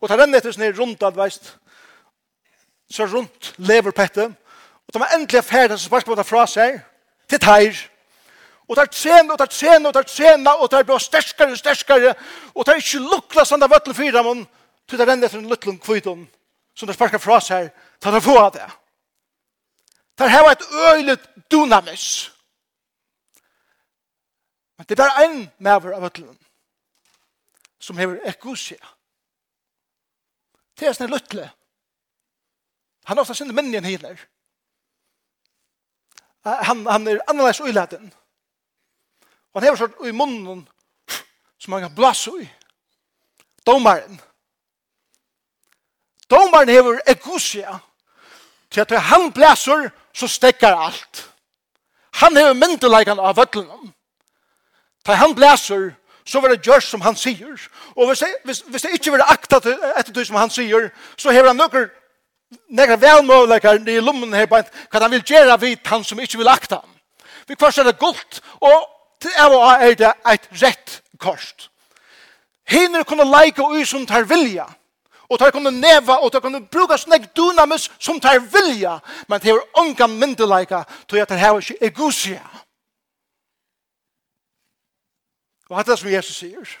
Og 0.00 0.10
ta 0.10 0.18
renne 0.18 0.38
etter 0.38 0.54
sånn 0.54 0.72
rundt 0.76 1.04
adveist, 1.06 1.54
så 2.92 3.06
rundt 3.06 3.52
leverpettet, 3.62 4.32
og 4.32 4.92
ta 4.92 5.00
med 5.00 5.14
endelig 5.14 5.44
ferdig 5.46 5.78
så 5.78 5.88
spørsmål 5.88 6.18
ta 6.18 6.26
fra 6.26 6.46
seg, 6.50 6.80
til 7.30 7.40
teir, 7.40 7.78
og 8.68 8.76
tar 8.76 8.90
tjene, 8.92 9.32
og 9.32 9.38
tar 9.38 9.50
tjene, 9.52 9.88
og 9.88 9.94
tar 9.94 10.08
tjene, 10.08 10.52
og 10.58 10.70
tar 10.70 10.84
bra 10.88 10.98
sterskare, 11.00 11.56
sterskere, 11.56 12.14
og 12.54 12.66
tar 12.66 12.80
ikke 12.80 13.00
lukla 13.04 13.44
sånn 13.46 13.62
av 13.64 13.72
vøtlen 13.72 13.96
fyra, 13.96 14.22
men 14.26 14.44
til 14.88 15.00
ta 15.00 15.06
renner 15.06 15.28
etter 15.28 15.40
en 15.40 15.50
luklen 15.50 15.78
kviton, 15.80 16.26
som 16.74 16.88
det 16.88 16.96
sparkar 16.96 17.22
fra 17.22 17.38
seg, 17.40 17.70
ta 18.00 18.12
det 18.12 18.22
få 18.24 18.36
av 18.40 18.52
det. 18.56 18.68
Tar 20.18 20.32
var 20.42 20.52
et 20.52 20.66
øylet 20.92 21.28
dunamis, 21.50 22.30
Men 24.82 24.88
det 24.88 24.98
er 24.98 25.02
bare 25.04 25.24
en 25.24 25.50
maver 25.62 25.92
av 25.94 26.04
øtlen 26.08 26.38
som 27.78 27.98
hever 27.98 28.18
ekkosia. 28.26 28.80
Det 30.74 30.88
er 30.88 30.96
sånn 30.96 31.12
luttle. 31.12 31.44
Han 33.06 33.14
har 33.14 33.22
ofte 33.22 33.36
sinne 33.38 33.54
minni 33.54 33.78
enn 33.78 33.86
hinner. 33.86 34.18
Han, 36.42 36.82
han 36.90 37.06
er 37.06 37.22
annerledes 37.30 37.62
uiladen. 37.62 38.10
Og 39.52 39.60
han 39.60 39.68
hever 39.68 39.80
sånn 39.84 39.96
ui 40.02 40.10
munnen 40.18 40.66
som 41.62 41.78
han 41.78 41.86
kan 41.86 41.94
blasse 41.94 42.34
ui. 42.34 42.50
Domaren. 43.62 44.18
Domaren 46.26 46.74
hever 46.74 47.02
ekkosia. 47.06 47.78
Til 48.66 48.82
at 48.82 48.98
han 49.14 49.30
blæser, 49.30 49.92
så 50.10 50.26
stekkar 50.26 50.74
alt. 50.74 51.26
Han 52.18 52.34
hever 52.34 52.58
myndeleikan 52.58 53.22
av 53.22 53.38
øtlenen. 53.46 53.94
Ta 55.04 55.14
han 55.18 55.34
blæser, 55.34 55.90
så 56.26 56.40
var 56.40 56.52
det 56.52 56.62
gjørs 56.62 56.90
som 56.90 57.00
han 57.00 57.16
sier. 57.16 57.58
Og 57.96 58.06
hvis, 58.08 58.22
hvis, 58.44 58.60
hvis 58.66 58.82
det 58.82 58.92
ikke 58.98 59.12
var 59.16 59.26
akta 59.32 59.58
etter 59.98 60.12
det 60.14 60.26
som 60.26 60.38
han 60.38 60.50
sier, 60.50 60.90
så 61.18 61.34
har 61.34 61.48
han 61.50 61.58
noen 61.58 61.90
nekker 62.68 63.00
velmøvleikar 63.00 63.80
i 63.88 64.00
lommen 64.00 64.34
her 64.36 64.46
på 64.46 64.60
hva 64.60 65.00
han 65.00 65.12
vil 65.12 65.24
gjøre 65.26 65.58
vidt 65.60 65.88
han 65.88 66.04
som 66.04 66.20
ikke 66.20 66.40
vil 66.40 66.50
akta 66.52 66.82
han. 66.82 66.90
Vi 67.48 67.56
kvart 67.58 67.78
er 67.78 67.88
det 67.88 67.98
gult, 67.98 68.40
og 68.60 68.86
til 69.22 69.34
av 69.38 69.54
og 69.56 69.64
er 69.72 69.96
det 69.98 70.12
et 70.30 70.48
rett 70.62 71.00
kost. 71.18 71.68
Hiner 72.68 73.04
kunne 73.04 73.26
leike 73.26 73.64
ui 73.64 73.84
som 73.86 74.06
tar 74.06 74.26
vilja, 74.28 74.66
og 75.28 75.38
tar 75.40 75.50
kunne 75.50 75.72
neva, 75.74 76.20
og 76.22 76.32
tar 76.32 76.42
kunne 76.44 76.62
bruka 76.70 76.96
snakk 77.00 77.30
dynamis 77.36 77.88
som 77.98 78.20
tar 78.20 78.38
vilja, 78.52 78.98
men 79.28 79.40
det 79.40 79.52
er 79.52 79.80
unga 79.80 80.06
myndeleika, 80.06 80.84
tog 81.08 81.18
jeg 81.18 81.28
tar 81.28 81.40
hava 81.40 81.62
ikke 81.62 81.88
egosia. 81.88 82.42
Og 85.72 85.78
hatt 85.78 85.88
det 85.88 85.98
som 86.02 86.10
Jesus 86.12 86.36
sier. 86.36 86.72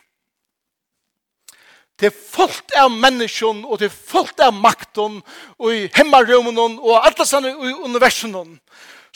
Det 1.96 2.10
er 2.10 2.16
fullt 2.32 2.74
av 2.76 2.90
menneskjon, 2.92 3.62
og 3.64 3.78
det 3.80 3.88
er 3.88 3.94
fullt 3.94 4.40
av 4.44 4.52
makten, 4.52 5.20
og 5.56 5.72
i 5.72 5.86
hemmarrummen, 5.96 6.76
og 6.76 6.98
alle 7.00 7.24
sanne 7.24 7.54
i 7.54 7.72
universen, 7.86 8.36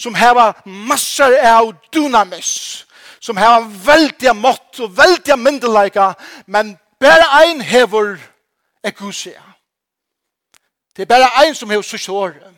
som 0.00 0.16
heva 0.16 0.52
massar 0.64 1.37
av 1.45 1.75
dynamis, 1.92 2.87
som 3.21 3.37
heva 3.37 3.66
veldig 3.68 4.33
mått 4.38 4.80
og 4.80 4.97
veldig 4.97 5.37
myndelaika, 5.40 6.14
men 6.47 6.76
bare 7.00 7.28
ein 7.42 7.61
hever 7.61 8.16
ekusia. 8.85 9.42
Det 10.97 11.04
er 11.04 11.12
bare 11.12 11.33
ein 11.42 11.54
som 11.54 11.71
hever 11.71 11.85
sørste. 11.85 12.56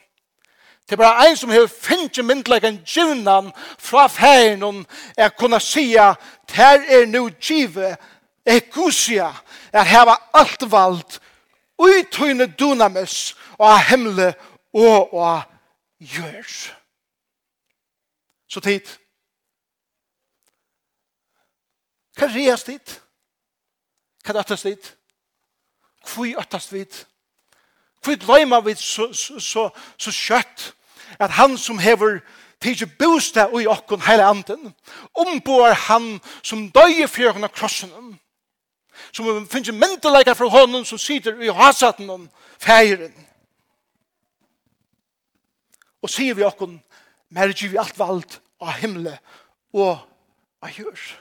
Det 0.88 0.92
er 0.92 0.96
bare 0.96 1.28
en 1.28 1.36
som 1.36 1.50
har 1.50 1.66
finnet 1.66 2.24
myndleggen 2.24 2.80
djivnan 2.86 3.52
fra 3.78 4.06
ferien 4.08 4.62
om 4.62 4.86
jeg 5.16 5.34
kunne 5.36 5.60
sia 5.60 6.14
ter 6.48 6.80
er 6.88 7.04
nu 7.06 7.28
djive 7.28 7.96
ekusia 8.46 9.28
er 9.72 9.84
heva 9.84 10.14
alt 10.32 10.64
vald 10.70 11.18
uitøyne 11.78 12.46
dynamis 12.58 13.34
og 13.58 13.66
av 13.68 13.82
himle 13.90 14.30
og 14.72 15.12
av 15.12 15.42
gjørs. 16.00 16.70
Så 18.48 18.60
tid. 18.64 18.88
Hva 22.16 22.26
er 22.26 22.34
reast 22.34 22.72
dit? 22.72 22.94
Hva 24.24 24.34
er 24.34 24.40
øttast 24.40 24.66
dit? 24.66 24.90
Hvor 26.08 26.24
er 26.24 26.40
øttast 26.40 26.72
vid? 26.72 27.04
Hvor 28.02 28.16
er 28.16 28.26
løyma 28.26 28.60
vid 28.64 28.80
så, 28.80 29.12
så, 29.12 29.38
så, 29.40 29.68
så 29.98 30.14
kjøtt? 30.14 30.72
at 31.18 31.30
han 31.30 31.58
som 31.58 31.78
hever 31.78 32.20
tidsi 32.60 32.86
bosta 32.98 33.46
i 33.60 33.66
okkon 33.66 34.02
heile 34.06 34.26
anden, 34.26 34.74
omboar 35.14 35.76
han 35.88 36.18
som 36.42 36.68
døye 36.74 37.08
fyrir 37.08 37.32
hon 37.36 37.46
av 37.46 37.54
krossen, 37.54 37.92
som 39.12 39.46
finnst 39.46 39.72
myndeleikar 39.74 40.34
fra 40.34 40.50
honom 40.52 40.84
som 40.84 40.98
sitter 40.98 41.38
i 41.42 41.52
hasaten 41.54 42.10
om 42.10 42.28
feiren. 42.58 43.14
Og 46.02 46.10
sier 46.10 46.34
vi 46.34 46.46
okkon, 46.46 46.78
mergi 47.34 47.70
vi 47.70 47.78
alt 47.78 47.98
vald 47.98 48.38
av 48.60 48.76
himle 48.82 49.16
og 49.74 49.98
av 50.62 50.74
jørs. 50.74 51.14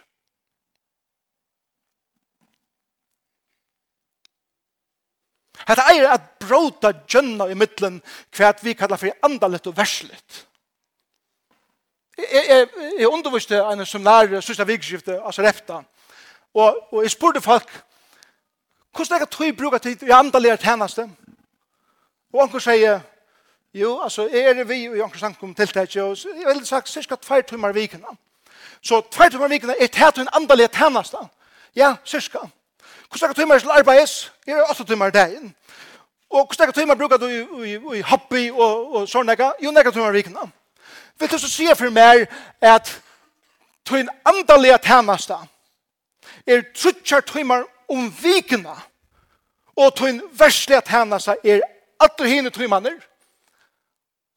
Hetta 5.67 5.83
er 5.91 6.07
at 6.13 6.27
bråta 6.39 6.93
gjønna 7.09 7.50
i 7.51 7.57
middelen 7.57 8.00
hva 8.38 8.53
vi 8.62 8.75
kallar 8.77 9.00
for 9.01 9.27
andalet 9.27 9.67
og 9.67 9.75
verslet. 9.77 10.43
Jeg, 12.17 12.43
jeg, 12.50 12.67
jeg 13.00 13.07
underviste 13.07 13.59
en 13.59 13.86
seminar 13.86 14.39
sista 14.41 14.65
vikskiftet, 14.65 15.19
altså 15.19 15.43
refta, 15.45 15.83
og, 16.53 16.79
og 16.93 17.03
jeg 17.03 17.13
spurte 17.13 17.41
folk 17.41 17.69
hvordan 18.97 19.15
er 19.15 19.25
det 19.25 19.29
tog 19.29 19.57
bruka 19.57 19.77
tid 19.77 20.03
i 20.03 20.09
andalet 20.09 20.59
tjeneste. 20.59 21.03
Og 22.33 22.41
anker 22.41 22.59
sier 22.59 23.03
jo, 23.74 24.00
altså 24.01 24.25
jeg 24.31 24.57
er 24.57 24.63
vi 24.65 24.79
i 24.88 25.01
anker 25.03 25.19
sankum 25.19 25.53
tiltak 25.55 25.93
og 26.01 26.17
jeg 26.17 26.47
vil 26.47 26.65
sagt 26.65 26.89
cirka 26.89 27.15
tvær 27.15 27.41
timmar 27.41 27.75
vikene. 27.77 28.17
Så 28.81 29.01
tvær 29.12 29.29
timmar 29.29 29.53
vikene 29.53 29.75
er 29.79 29.88
tæt 29.88 30.17
en 30.17 30.33
andalet 30.33 30.71
tjeneste. 30.71 31.17
Ja, 31.75 31.95
cirka. 32.05 32.47
Hvor 33.09 33.17
stekker 33.17 33.33
timer 33.33 33.59
til 33.59 33.69
arbeids? 33.69 34.31
Jeg 34.47 34.57
er 34.57 34.71
åtta 34.71 34.83
timer 34.83 35.09
dagen. 35.09 35.55
Og 36.29 36.45
hvor 36.45 36.53
stekker 36.53 36.73
timer 36.73 36.95
bruker 36.95 37.17
du 37.17 37.27
i, 37.27 38.01
hobby 38.01 38.49
og, 38.51 38.95
og 38.95 39.09
sånn 39.09 39.25
nekka? 39.25 39.53
Jo, 39.63 39.71
nekka 39.71 39.91
timer 39.91 40.11
vikene. 40.11 40.49
Vil 41.19 41.31
du 41.31 41.37
så 41.37 41.49
si 41.49 41.67
for 41.75 41.89
meg 41.89 42.27
at 42.61 42.91
til 43.87 44.03
en 44.03 44.09
andalige 44.25 44.77
tjeneste 44.83 45.37
er 46.47 46.65
trutjar 46.75 47.23
timer 47.25 47.63
om 47.89 48.11
vikene 48.21 48.75
og 49.77 49.95
til 49.95 50.07
en 50.11 50.21
verslig 50.39 50.81
tjeneste 50.85 51.37
er 51.43 51.61
alle 51.99 52.29
hine 52.29 52.49
timer 52.49 52.91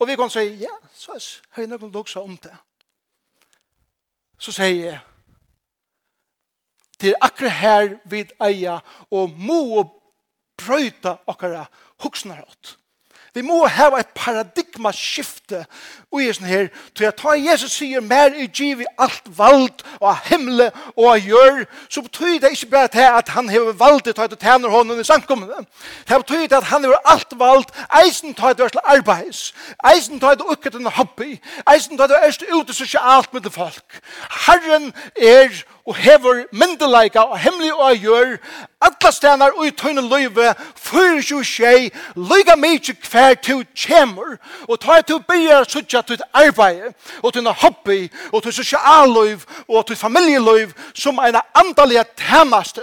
Og 0.00 0.08
vi 0.08 0.16
kan 0.16 0.30
si, 0.30 0.40
ja, 0.40 0.72
så 0.94 1.12
er 1.56 1.66
det 1.66 1.68
noen 1.68 1.92
luksa 1.92 2.20
om 2.20 2.36
det. 2.36 2.54
Så 4.38 4.52
sier 4.52 4.84
jeg, 4.84 5.00
til 7.00 7.16
akkurat 7.20 7.56
her 7.60 7.88
vid 8.04 8.34
eier 8.44 8.84
og 9.10 9.32
må 9.36 9.86
brøyta 10.60 11.16
okkara 11.30 11.66
huksnar 12.04 12.44
åt. 12.44 12.76
Vi 13.34 13.42
må 13.46 13.60
ha 13.70 13.86
et 13.94 14.08
paradigmaskifte 14.18 15.60
og 16.10 16.18
i 16.18 16.32
sånn 16.34 16.48
her, 16.50 16.64
til 16.98 17.06
jeg 17.06 17.14
ta 17.20 17.36
Jesus 17.38 17.76
sier 17.78 18.02
mer 18.02 18.34
i 18.34 18.48
giv 18.50 18.80
i 18.82 18.88
alt 18.98 19.28
vald 19.36 19.84
og 20.00 20.06
av 20.10 20.24
himle 20.26 20.66
og 20.96 21.04
av 21.12 21.28
gjør, 21.28 21.60
så 21.86 22.02
betyr 22.02 22.40
det 22.42 22.50
ikke 22.56 22.72
bare 22.72 22.90
til 22.90 23.06
at 23.06 23.30
han 23.36 23.50
hever 23.52 23.78
valdet 23.78 24.16
til 24.16 24.24
at 24.24 24.34
du 24.34 24.38
tjener 24.40 24.74
hånden 24.74 24.98
i 24.98 25.06
samkommende. 25.06 25.62
Det 26.08 26.18
betyr 26.24 26.48
det 26.48 26.58
at 26.58 26.70
han 26.72 26.82
hever 26.82 26.98
alt 27.12 27.38
vald, 27.38 27.70
eisen 28.02 28.34
til 28.34 28.50
det 28.50 28.58
du 28.58 28.74
til 28.74 28.90
arbeids, 28.96 29.44
eisen 29.92 30.18
til 30.18 30.40
det 30.40 30.50
ukket 30.50 30.80
en 30.80 30.90
hobby, 30.98 31.36
eisen 31.70 31.94
til 31.94 32.10
det 32.10 32.34
du 32.40 32.56
ute 32.58 32.74
sosialt 32.74 33.30
med 33.32 33.46
folk. 33.54 34.00
Herren 34.48 34.90
er 35.14 35.54
og 35.86 35.96
hever 35.96 36.44
myndelaika 36.52 37.18
og 37.18 37.38
hemmelig 37.38 37.74
og 37.74 37.96
gjør 37.96 38.36
alle 38.80 39.12
stener 39.12 39.50
og 39.56 39.66
i 39.66 39.70
tøyne 39.70 40.02
løyve 40.04 40.54
fyrir 40.76 41.22
jo 41.30 41.42
skje 41.42 41.90
løyga 42.16 42.56
mykje 42.56 42.94
hver 43.10 43.34
tu 43.34 43.62
kjemur 43.74 44.36
og 44.68 44.80
ta 44.80 45.00
tu 45.00 45.18
byrja 45.18 45.64
suttja 45.64 46.02
tu 46.02 46.16
arbeid 46.32 46.92
og 47.22 47.32
tu 47.32 47.40
hobby 47.62 48.12
og 48.32 48.42
til 48.42 48.52
sosialløyv 48.52 49.40
og 49.68 49.86
til 49.86 49.96
familieløyv 49.96 50.72
som 50.94 51.18
en 51.18 51.40
andalega 51.54 52.04
temaste 52.16 52.82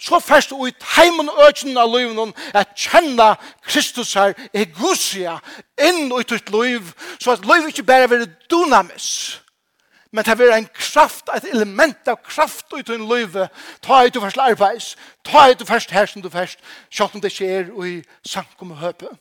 så 0.00 0.18
først 0.18 0.52
og 0.52 0.68
i 0.68 0.72
teimen 0.80 1.28
økjen 1.48 1.76
av 1.76 1.90
løyven 1.92 2.32
at 2.54 2.72
kjenne 2.76 3.34
Kristus 3.66 4.14
her 4.14 4.32
er 4.54 4.72
gusia 4.78 5.36
inn 5.76 6.08
og 6.12 6.22
i 6.22 6.28
tutt 6.30 6.50
løyv 6.50 6.92
så 7.20 7.34
at 7.36 7.44
løyv 7.44 7.68
ikke 7.68 7.82
bare 7.82 8.10
være 8.10 8.30
dynamis 8.50 9.40
Men 10.10 10.24
det 10.24 10.40
er 10.40 10.56
en 10.56 10.68
kraft, 10.74 11.28
et 11.36 11.44
element 11.52 12.08
av 12.08 12.16
kraft 12.26 12.72
ut 12.72 12.88
i 12.88 12.94
en 12.94 13.08
løyve. 13.08 13.48
Ta 13.82 14.02
ut 14.04 14.14
du 14.14 14.20
først 14.20 14.38
arbeids. 14.42 14.96
Ta 15.24 15.50
ut 15.50 15.58
du 15.60 15.64
først 15.64 15.90
her 15.90 16.06
som 16.06 16.22
du 16.22 16.30
først. 16.30 16.58
Sjått 16.90 17.14
om 17.14 17.22
det 17.22 17.30
skjer 17.32 17.70
og 17.70 17.86
i 17.86 18.00
sankum 18.26 18.72
og 18.74 18.82
høpe. 18.82 19.12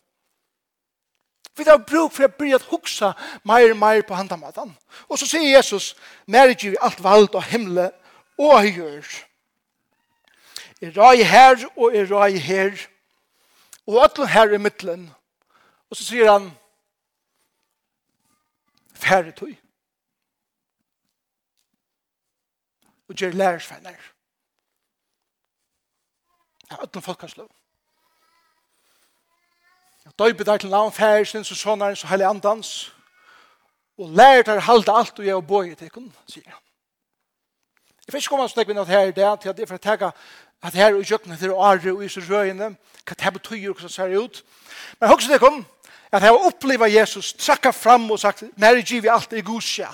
Vi 1.57 1.67
har 1.67 1.77
bruk 1.77 2.15
for 2.15 2.25
å 2.25 2.31
bli 2.39 2.53
at 2.55 2.65
huksa 2.71 3.11
meir 3.45 3.73
og 3.73 3.77
meir 3.77 4.01
på 4.07 4.15
handamaten. 4.17 4.71
Og 5.09 5.19
så 5.19 5.27
sier 5.27 5.57
Jesus, 5.57 5.93
mer 6.25 6.55
giv 6.55 6.77
alt 6.81 7.03
vald 7.03 7.35
og 7.35 7.43
himle 7.51 7.91
og 8.39 8.65
gjør. 8.65 9.05
Jeg 10.81 10.95
rai 10.95 11.21
her 11.27 11.65
og 11.75 11.95
jeg 11.95 12.09
rai 12.11 12.37
her. 12.39 12.85
Og 13.85 14.01
alt 14.03 14.25
her 14.31 14.53
i 14.55 14.61
middelen. 14.61 15.09
Og 15.89 15.97
så 15.97 16.05
sier 16.05 16.31
han, 16.31 16.51
færre 18.95 19.35
tog. 19.35 19.53
og 23.09 23.15
gjør 23.15 23.31
lærersvenner. 23.31 23.95
Ja, 26.71 26.75
ødelen 26.83 27.01
folk 27.01 27.21
har 27.21 27.27
slå. 27.27 27.47
Ja, 30.05 30.11
døybe 30.19 30.43
der 30.43 30.57
til 30.57 30.69
navn, 30.69 30.91
færsen, 30.91 31.43
så 31.43 31.55
sånn 31.55 31.61
sånneren, 31.63 31.95
så 31.95 32.07
heilig 32.07 32.27
andans, 32.29 32.91
og 33.97 34.09
lærer 34.09 34.43
der 34.43 34.59
halde 34.59 34.93
alt 34.93 35.19
og 35.19 35.25
gjør 35.25 35.41
og 35.41 35.47
bøye 35.47 35.75
til 35.75 35.89
kun, 35.89 36.11
sier 36.29 36.45
han. 36.47 36.61
Jeg 38.05 38.13
vet 38.13 38.23
ikke 38.23 38.35
om 38.35 38.39
han 38.45 38.49
snakker 38.49 38.73
med 38.73 38.79
noe 38.79 38.89
her 38.89 39.09
i 39.09 39.17
dag, 39.17 39.39
til 39.39 39.49
at 39.49 39.57
det 39.57 39.65
er 39.65 39.69
for 39.69 39.81
å 39.81 39.83
tega 39.83 40.11
at 40.63 40.73
her 40.73 40.93
og 40.93 41.03
jøkken 41.11 41.37
til 41.37 41.51
åre 41.53 41.93
og 41.93 42.05
iser 42.05 42.25
røyene, 42.29 42.71
hva 43.05 43.17
det 43.17 43.33
betyr 43.33 43.69
og 43.73 43.81
hva 43.81 43.89
ser 43.89 44.15
ut. 44.17 44.43
Men 44.99 45.09
hoksen 45.09 45.33
det 45.33 45.41
kom, 45.41 45.65
at 46.11 46.21
jeg 46.21 46.31
har 46.31 46.47
opplevd 46.49 46.93
Jesus 46.93 47.33
trakka 47.33 47.71
fram 47.71 48.09
og 48.11 48.19
sagt, 48.19 48.43
nær 48.57 48.81
giv 48.81 49.03
vi 49.03 49.11
alt 49.13 49.33
i 49.33 49.41
gusja, 49.45 49.89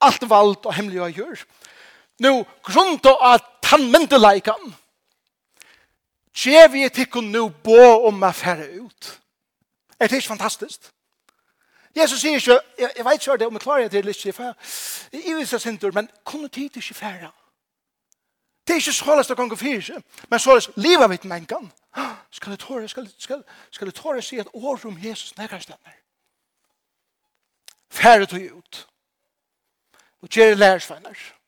alt 0.00 0.24
vald 0.28 0.56
og 0.64 0.74
hemmelig 0.74 1.02
og 1.02 1.20
gjør. 1.20 1.44
Ja 1.44 1.59
nu 2.20 2.44
grunda 2.66 3.16
av 3.32 3.40
tannmyndeleikan, 3.64 4.74
Gjev 6.34 6.76
jeg 6.78 6.92
tikkun 6.94 7.32
nu 7.32 7.48
bo 7.50 8.06
om 8.06 8.22
a 8.22 8.30
færre 8.30 8.68
ut. 8.80 9.20
Er 9.98 10.06
det 10.06 10.16
ikke 10.16 10.28
fantastisk? 10.28 10.90
Jesus 11.96 12.20
sier 12.20 12.38
ikke, 12.38 12.60
jeg, 12.78 12.90
jeg 12.96 13.04
vet 13.04 13.26
ikke 13.26 13.36
det, 13.36 13.46
om 13.46 13.52
jeg 13.52 13.60
klarer 13.60 13.88
det 13.88 13.98
eller 13.98 14.14
ikke, 14.14 14.32
for 14.32 14.42
jeg 15.12 15.34
er 15.34 15.38
ikke 15.40 15.58
sindur, 15.58 15.90
men 15.92 16.08
kunne 16.24 16.48
tid 16.48 16.76
ikke 16.76 16.94
færre. 16.94 17.32
Det 18.66 18.74
er 18.74 18.78
ikke 18.78 18.92
såles 18.92 19.26
det 19.26 19.36
kan 19.36 19.48
gå 19.48 19.56
fyrir, 19.56 20.02
men 20.30 20.38
så 20.38 20.54
løst 20.54 20.70
livet 20.76 21.10
mitt 21.10 21.24
mennkene. 21.24 21.70
Skal 22.30 22.50
jeg 22.50 22.58
tåre, 22.58 22.88
skal, 22.88 23.08
skal, 23.18 23.42
skal 23.70 23.86
jeg 23.86 23.94
tåre 23.94 24.22
si 24.22 24.38
et 24.38 24.48
år 24.54 24.80
om 24.86 24.98
Jesus 25.02 25.36
nekkar 25.36 25.58
stemmer. 25.58 25.96
Færre 27.90 28.26
tog 28.26 28.40
ut. 28.54 28.86
Og 30.22 30.28
kjere 30.28 30.54
lærersveinar. 30.54 31.18
Færre 31.18 31.39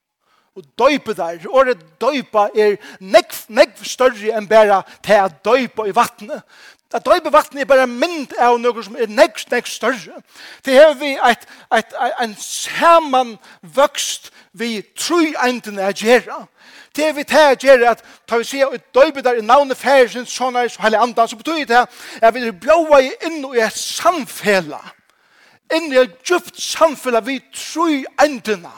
og 0.56 0.64
døype 0.78 1.14
der. 1.14 1.38
Året 1.48 1.80
døypa 2.00 2.48
er 2.54 2.76
nekv, 3.00 3.34
nekv 3.48 3.84
større 3.84 4.36
enn 4.36 4.48
bare 4.48 4.82
til 5.04 5.24
å 5.24 5.32
døype 5.44 5.88
i 5.88 5.94
vattnet. 5.96 6.44
At 6.92 7.06
døype 7.06 7.32
vattnet 7.32 7.64
er 7.64 7.68
bare 7.70 7.86
mynd 7.88 8.34
av 8.36 8.58
noe 8.60 8.84
som 8.84 8.96
er 9.00 9.08
nekv, 9.08 9.46
nekv 9.50 9.70
større. 9.70 10.20
Det 10.64 10.76
har 10.76 10.92
vi 11.00 11.14
et, 11.16 11.46
et, 11.72 11.94
et, 11.96 12.16
en 12.20 12.34
saman 12.36 13.36
samanvøkst 13.38 14.32
vi 14.52 14.82
tru 14.96 15.32
eindene 15.40 15.88
er 15.88 15.96
gjerra. 15.96 16.42
Det 16.96 17.08
vi 17.16 17.24
tar 17.24 17.56
gjør 17.56 17.86
at 17.94 18.04
tar 18.28 18.42
vi 18.42 18.44
sier 18.44 18.68
at 18.68 18.90
døybe 18.94 19.24
der 19.24 19.40
i 19.40 19.44
navnet 19.44 19.80
færesen 19.80 20.28
sånn 20.28 20.58
er 20.60 20.68
så 20.68 20.82
heilig 20.84 21.00
andan, 21.00 21.28
så 21.28 21.38
betyr 21.40 21.64
det 21.64 21.86
at 22.20 22.34
vi 22.34 22.44
er 22.44 22.52
bjóa 22.52 23.00
i 23.00 23.14
inn 23.24 23.40
og 23.48 23.56
i 23.56 23.64
et 23.64 23.78
samfella. 23.78 24.82
Inn 25.72 25.88
i 25.88 26.02
et 26.02 26.18
djupt 26.28 26.60
samfella 26.60 27.24
vi 27.24 27.38
tru 27.56 28.02
eindene 28.20 28.72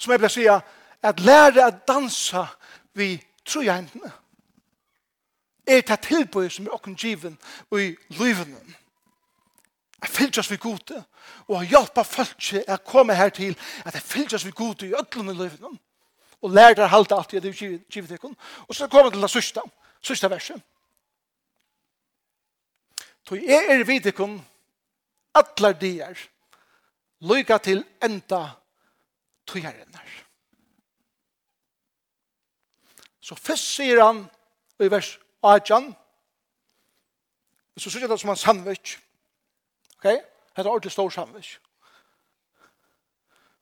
som 0.00 0.12
jeg 0.12 0.20
vil 0.20 0.32
si, 0.32 0.46
at 0.48 1.20
lære 1.20 1.66
å 1.66 1.76
dansa 1.88 2.46
vi 2.96 3.14
trojhendene 3.44 4.12
er 5.70 5.84
det 5.86 6.00
tilbøy 6.02 6.48
som 6.50 6.66
er 6.66 6.74
åkken 6.74 6.96
given 6.98 7.36
i 7.78 7.92
livene. 8.18 8.58
Jeg 10.00 10.10
fylgjøs 10.10 10.50
vi 10.50 10.56
gode, 10.56 11.02
og 11.48 11.66
hjelper 11.68 12.06
folk 12.08 12.38
til 12.40 12.64
å 12.68 12.78
komme 12.84 13.14
her 13.14 13.30
til 13.36 13.56
at 13.84 13.94
jeg 13.94 14.02
fylgjøs 14.02 14.46
vi 14.48 14.54
gode 14.56 14.88
i 14.88 14.94
ødlene 14.96 15.36
livene, 15.36 15.74
og 16.40 16.54
lærer 16.56 16.78
deg 16.80 16.90
halte 16.90 17.14
alt 17.14 17.30
det 17.30 17.42
du 17.44 17.52
givet 17.52 18.08
deg. 18.08 18.24
Og 18.24 18.74
så 18.74 18.88
kommer 18.88 19.12
til 19.12 19.20
det 19.20 19.30
sørste, 19.30 19.62
sørste 20.00 20.30
verset. 20.30 20.62
Tog 23.28 23.44
jeg 23.44 23.68
er 23.68 23.84
vidikon 23.84 24.38
atler 25.36 25.76
dier, 25.78 26.16
lyga 27.20 27.60
til 27.62 27.84
enda 28.02 28.46
tøyarinnar. 29.46 30.10
Så 33.20 33.34
først 33.34 33.74
sier 33.76 34.02
han 34.02 34.24
i 34.80 34.90
vers 34.90 35.18
18, 35.42 35.94
så 37.78 37.90
sier 37.90 38.04
han 38.04 38.10
det 38.10 38.20
som 38.20 38.32
en 38.32 38.36
sandwich. 38.36 38.98
Ok? 39.98 40.04
Det 40.04 40.64
er 40.64 40.68
ordentlig 40.68 40.92
stor 40.92 41.10
sandwich. 41.10 41.58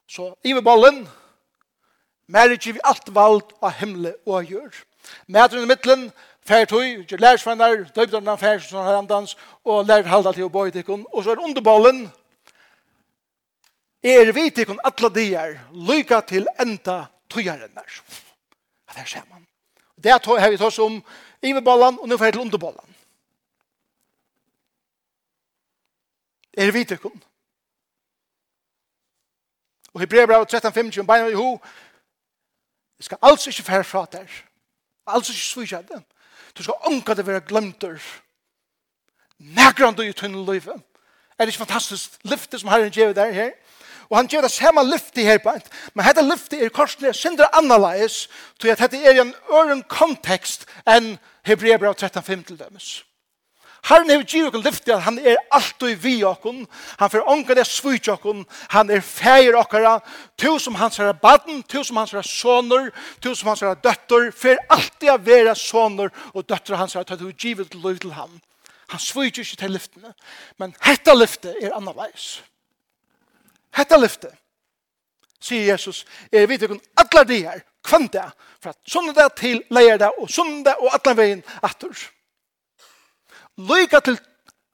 Så 0.08 0.34
Ive 0.44 0.62
Bollen, 0.62 1.08
mer 2.26 2.50
ikke 2.50 2.72
vi 2.72 2.80
alt 2.84 3.14
valgt 3.14 3.52
av 3.62 3.76
himmel 3.80 4.14
og 4.26 4.38
av 4.38 4.48
jord. 4.48 4.78
Mæteren 5.26 5.64
i 5.64 5.68
middelen, 5.68 6.08
færtøy, 6.48 7.04
lærersvenner, 7.10 7.84
døybdørene, 7.96 8.38
færtøy, 8.38 9.34
og 9.64 9.84
lærer 9.86 10.08
halda 10.08 10.32
til 10.32 10.48
å 10.48 10.52
bøyde 10.52 10.84
og 10.88 11.24
så 11.24 11.30
er 11.30 11.44
underbollen, 11.44 12.08
er 14.02 14.32
vi 14.32 14.50
til 14.50 14.66
kun 14.66 14.80
alle 14.84 15.24
er, 15.34 15.58
lykke 15.72 16.20
til 16.28 16.46
enda 16.60 17.04
tøyarenner. 17.30 18.02
Det 18.94 19.08
ser 19.08 19.22
man. 19.30 19.46
Det 19.96 20.12
har 20.12 20.50
vi 20.50 20.56
tås 20.56 20.78
om 20.78 21.04
imeballen, 21.42 21.98
og 21.98 22.08
nå 22.08 22.16
får 22.16 22.24
jeg 22.24 22.32
til 22.32 22.40
underballen. 22.40 22.94
Er 26.58 26.72
vi 26.72 26.84
til 26.84 26.98
kun. 26.98 27.22
Og 29.94 30.00
Hebreabra 30.00 30.44
13.15, 30.44 31.02
beina 31.02 31.26
i 31.26 31.34
ho, 31.34 31.58
det 32.98 33.04
skal 33.04 33.18
altså 33.22 33.50
ikke 33.50 33.62
fære 33.62 33.84
fra 33.84 34.06
der. 34.12 34.26
Altså 35.06 35.32
ikke 35.32 35.42
svuja 35.42 35.82
det. 35.82 36.02
Du 36.58 36.62
skal 36.62 36.74
unga 36.86 37.14
det 37.14 37.26
være 37.26 37.40
glemter. 37.40 37.98
Nægran 39.38 39.94
du 39.94 40.02
i 40.02 40.12
tunne 40.12 40.44
løyve. 40.44 40.82
Er 41.38 41.44
det 41.44 41.48
ikke 41.48 41.58
fantastisk 41.58 42.18
lyfte 42.24 42.58
som 42.58 42.68
Herren 42.68 42.90
gjør 42.90 43.12
der 43.12 43.32
her? 43.32 43.50
Og 44.10 44.16
han 44.16 44.28
gjør 44.28 44.46
det 44.46 44.52
samme 44.54 44.84
lyftet 44.88 45.24
her 45.24 45.40
på. 45.44 45.52
Men 45.94 46.06
dette 46.06 46.24
lyftet 46.24 46.62
er 46.62 46.72
korsene 46.72 47.12
synder 47.14 47.50
annerledes, 47.52 48.28
til 48.60 48.72
at 48.72 48.80
dette 48.80 49.02
er 49.04 49.18
i 49.18 49.24
en 49.24 49.34
øren 49.52 49.84
kontekst 49.88 50.64
enn 50.88 51.16
Hebreabra 51.44 51.92
13.5 51.92 52.48
til 52.48 52.58
dømes. 52.58 52.88
Herren 53.86 54.10
har 54.10 54.22
givet 54.26 54.56
oss 54.56 54.64
lyftet 54.64 54.92
at 54.92 55.04
han 55.06 55.18
er 55.18 55.38
alltid 55.54 56.00
vi 56.02 56.16
okken, 56.26 56.64
han 56.98 57.10
får 57.10 57.28
ånka 57.30 57.54
det 57.54 57.66
svujt 57.66 58.08
okken, 58.10 58.42
han 58.74 58.90
er 58.90 59.00
feir 59.04 59.56
okkara, 59.56 59.98
to 60.36 60.58
som 60.58 60.74
hans 60.74 60.98
er 60.98 61.12
baden, 61.12 61.62
to 61.62 61.84
som 61.86 61.96
hans 61.96 62.12
er 62.12 62.26
soner, 62.26 62.90
to 63.22 63.34
som 63.38 63.52
hans 63.52 63.62
er 63.62 63.78
døtter, 63.84 64.32
fer 64.34 64.58
alltid 64.68 65.12
å 65.14 65.18
være 65.22 65.54
soner 65.56 66.12
og 66.34 66.48
døtter 66.48 66.76
hans 66.80 66.96
er 66.96 67.06
at 67.06 67.20
du 67.20 67.30
givet 67.32 67.74
lov 67.78 68.00
til 68.02 68.12
han. 68.18 68.40
Han 68.88 69.00
svujt 69.00 69.38
ikke 69.38 69.60
til 69.62 69.76
lyftene, 69.76 70.14
men 70.58 70.74
hetta 70.82 71.14
lyftet 71.14 71.56
er 71.62 71.76
annerledes. 71.76 72.40
Hetta 73.78 73.98
lyfte, 74.00 74.30
sier 75.40 75.68
Jesus, 75.70 76.04
er 76.32 76.48
vi 76.50 76.58
tykkun 76.58 76.80
allar 76.98 77.28
for 78.58 78.72
at 78.72 78.78
sånn 78.90 79.12
det 79.14 79.28
til 79.38 79.60
leier 79.70 80.00
det, 80.00 80.10
og 80.18 80.30
sånn 80.30 80.64
det 80.66 80.74
og 80.82 80.90
allan 80.92 81.16
vegin 81.16 81.44
attur. 81.62 81.94
Lyka 83.58 84.00
til 84.04 84.18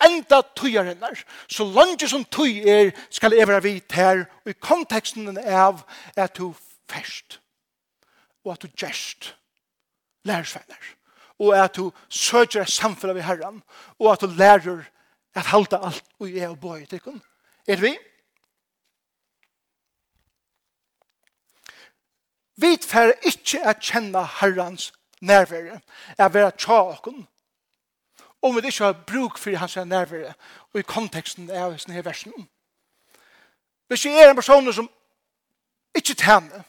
enda 0.05 0.41
tøyarinnar, 0.57 1.21
så 1.49 1.67
langt 1.69 2.03
som 2.09 2.25
tøy 2.25 2.65
er, 2.69 2.93
skal 3.11 3.37
jeg 3.37 3.49
være 3.49 3.63
vidt 3.65 3.93
her, 3.97 4.25
og 4.45 4.51
i 4.51 4.59
konteksten 4.59 5.37
av 5.45 5.85
at 6.17 6.35
du 6.37 6.51
fest, 6.91 7.39
og 8.45 8.57
at 8.57 8.65
du 8.65 8.73
gjerst, 8.73 9.35
lærersvenner, 10.25 10.91
og 11.45 11.55
at 11.59 11.77
du 11.77 11.93
søker 12.09 12.65
et 12.65 12.73
samfunn 12.73 13.13
av 13.13 13.23
Herren, 13.25 13.63
og 14.01 14.13
at 14.15 14.25
du 14.25 14.33
lærer 14.33 14.89
at 15.35 15.53
halda 15.53 15.81
alt 15.91 16.05
og 16.21 16.29
jeg 16.31 16.51
og 16.51 16.59
bøy, 16.61 16.85
tykkun. 16.89 17.23
Er 17.69 17.81
vi? 17.81 17.93
Er 17.93 17.95
vi? 17.95 18.14
Vi 22.57 22.77
fer 22.83 23.13
ikke 23.23 23.67
at 23.67 23.81
kjenne 23.81 24.27
Herrens 24.41 24.93
nærvære, 25.21 25.81
at 26.19 26.35
være 26.35 26.51
tjåken. 26.51 27.29
om 28.43 28.57
vi 28.57 28.67
ikke 28.67 28.85
har 28.85 29.05
bruk 29.07 29.39
for 29.39 29.57
hans 29.57 29.77
nærvære, 29.77 30.35
og 30.73 30.81
i 30.81 30.83
konteksten 30.83 31.51
av 31.51 31.79
denne 31.79 32.05
versen. 32.05 32.33
Hvis 33.89 34.05
jeg 34.07 34.23
er 34.23 34.31
en 34.31 34.37
person 34.37 34.73
som 34.73 34.91
ikke 35.95 36.15
tjener, 36.15 36.63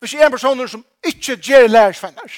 Hvis 0.00 0.12
jeg 0.14 0.20
er 0.22 0.26
en 0.26 0.32
person 0.32 0.68
som 0.68 0.84
ikke 1.04 1.36
gjør 1.36 1.66
lærersvenner, 1.66 2.30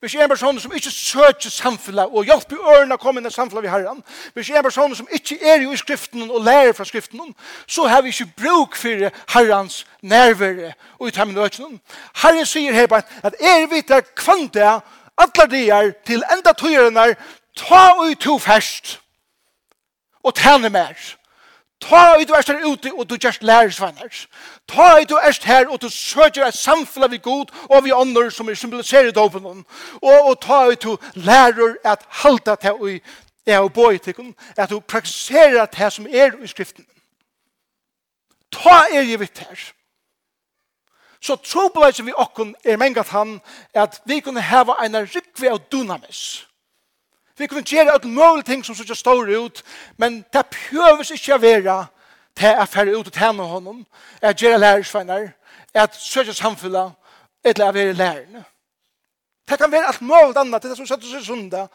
hvis 0.00 0.14
jeg 0.14 0.20
er 0.20 0.24
en 0.24 0.30
person 0.30 0.60
som 0.60 0.72
ikke 0.74 0.90
søker 0.90 1.50
samfunnet 1.50 2.06
og 2.10 2.24
hjelper 2.24 2.56
ørene 2.56 2.96
å 2.96 2.98
komme 2.98 3.20
inn 3.20 3.28
i 3.28 3.30
samfunnet 3.30 3.62
ved 3.62 3.70
Herren, 3.70 4.00
hvis 4.34 4.48
jeg 4.48 4.56
er 4.56 4.62
en 4.62 4.66
person 4.66 4.94
som 4.98 5.10
ikke 5.12 5.36
er 5.46 5.62
i 5.62 5.76
skriften 5.76 6.24
og 6.30 6.40
lærer 6.42 6.72
fra 6.72 6.84
skriften, 6.84 7.34
så 7.66 7.86
har 7.86 8.02
vi 8.02 8.10
ikke 8.10 8.32
bruk 8.42 8.74
for 8.76 9.12
Herrens 9.34 9.84
nerver 10.02 10.72
og 10.98 11.08
i 11.08 11.14
termen 11.14 11.38
økene. 11.38 11.78
Herren 12.24 12.46
sier 12.46 12.74
her 12.74 12.90
bare 12.90 13.06
at 13.22 13.38
er 13.38 13.68
vi 13.70 13.80
der 13.80 14.02
kvante 14.16 14.66
alle 15.22 15.46
dier 15.50 15.92
til 16.06 16.24
enda 16.32 16.52
tøyerne 16.52 17.12
ta 17.56 17.84
ut 18.00 18.18
to 18.20 18.38
ferst 18.38 18.98
og 20.24 20.34
tjene 20.34 20.70
mer. 20.72 20.96
Ta 21.82 22.14
i 22.20 22.24
du 22.24 22.34
erst 22.34 22.48
her 22.48 22.62
ute 22.64 22.92
og 22.94 23.10
du 23.10 23.16
just 23.24 23.42
lærer 23.42 23.70
svenner. 23.70 24.26
Ta 24.68 24.96
i 24.96 25.04
du 25.04 25.16
erst 25.18 25.44
her 25.44 25.68
og 25.68 25.82
du 25.82 25.88
søker 25.88 26.46
et 26.46 26.54
samfunn 26.54 27.10
vi 27.10 27.18
god 27.18 27.50
og 27.70 27.84
vi 27.84 27.92
ånder 27.92 28.30
som 28.30 28.48
er 28.48 28.54
symboliserer 28.54 29.10
av 29.18 29.40
noen. 29.40 29.64
Og, 30.02 30.28
og 30.28 30.40
ta 30.40 30.62
i 30.70 30.78
du 30.78 30.96
lærer 31.14 31.76
at 31.84 32.06
halda 32.22 32.54
til 32.54 32.78
å 32.78 32.94
er 33.46 33.58
og 33.58 33.72
boi 33.72 33.98
til 33.98 34.34
at 34.56 34.70
du 34.70 34.80
praktiserer 34.80 35.66
det 35.66 35.92
som 35.92 36.06
er 36.06 36.38
i 36.42 36.46
skriften. 36.46 36.86
Ta 38.52 38.84
er 38.92 39.02
i 39.02 39.16
vitt 39.16 39.38
her. 39.38 39.72
Så 41.22 41.36
tro 41.36 41.68
på 41.68 41.82
det 41.84 41.96
som 41.96 42.06
vi 42.06 42.14
okkun 42.16 42.54
er 42.64 42.76
mengat 42.76 43.08
han 43.08 43.40
at 43.74 44.00
vi 44.06 44.20
kunne 44.20 44.42
heva 44.42 44.78
en 44.84 44.96
rikvi 45.02 45.48
av 45.48 45.60
dynamis. 45.72 46.46
Vi 47.38 47.46
kunne 47.46 47.62
gjøre 47.62 47.92
alt 47.92 48.04
mulig 48.04 48.44
ting 48.44 48.64
som 48.64 48.74
sikkert 48.74 48.98
står 48.98 49.30
ut, 49.44 49.62
men 49.96 50.24
det 50.32 50.46
prøves 50.52 51.10
ikke 51.10 51.34
å 51.34 51.42
være 51.42 51.78
til 52.36 52.60
å 52.60 52.66
fære 52.68 52.96
ut 52.96 53.08
og 53.08 53.16
tjene 53.16 53.46
honom, 53.48 53.82
at 54.20 54.42
gjøre 54.42 54.60
lærersvenner, 54.60 55.32
at 55.74 55.96
søke 55.96 56.34
samfunnet, 56.34 56.92
eller 57.44 57.68
å 57.68 57.72
være 57.72 57.96
lærerne. 57.96 58.44
Det 59.48 59.58
kan 59.58 59.72
være 59.72 59.86
alt 59.86 60.00
mulig 60.00 60.36
annet, 60.36 60.62
det 60.62 60.70
er 60.70 60.78
som 60.78 60.86
setter 60.86 61.08
seg 61.08 61.24
sunda. 61.26 61.66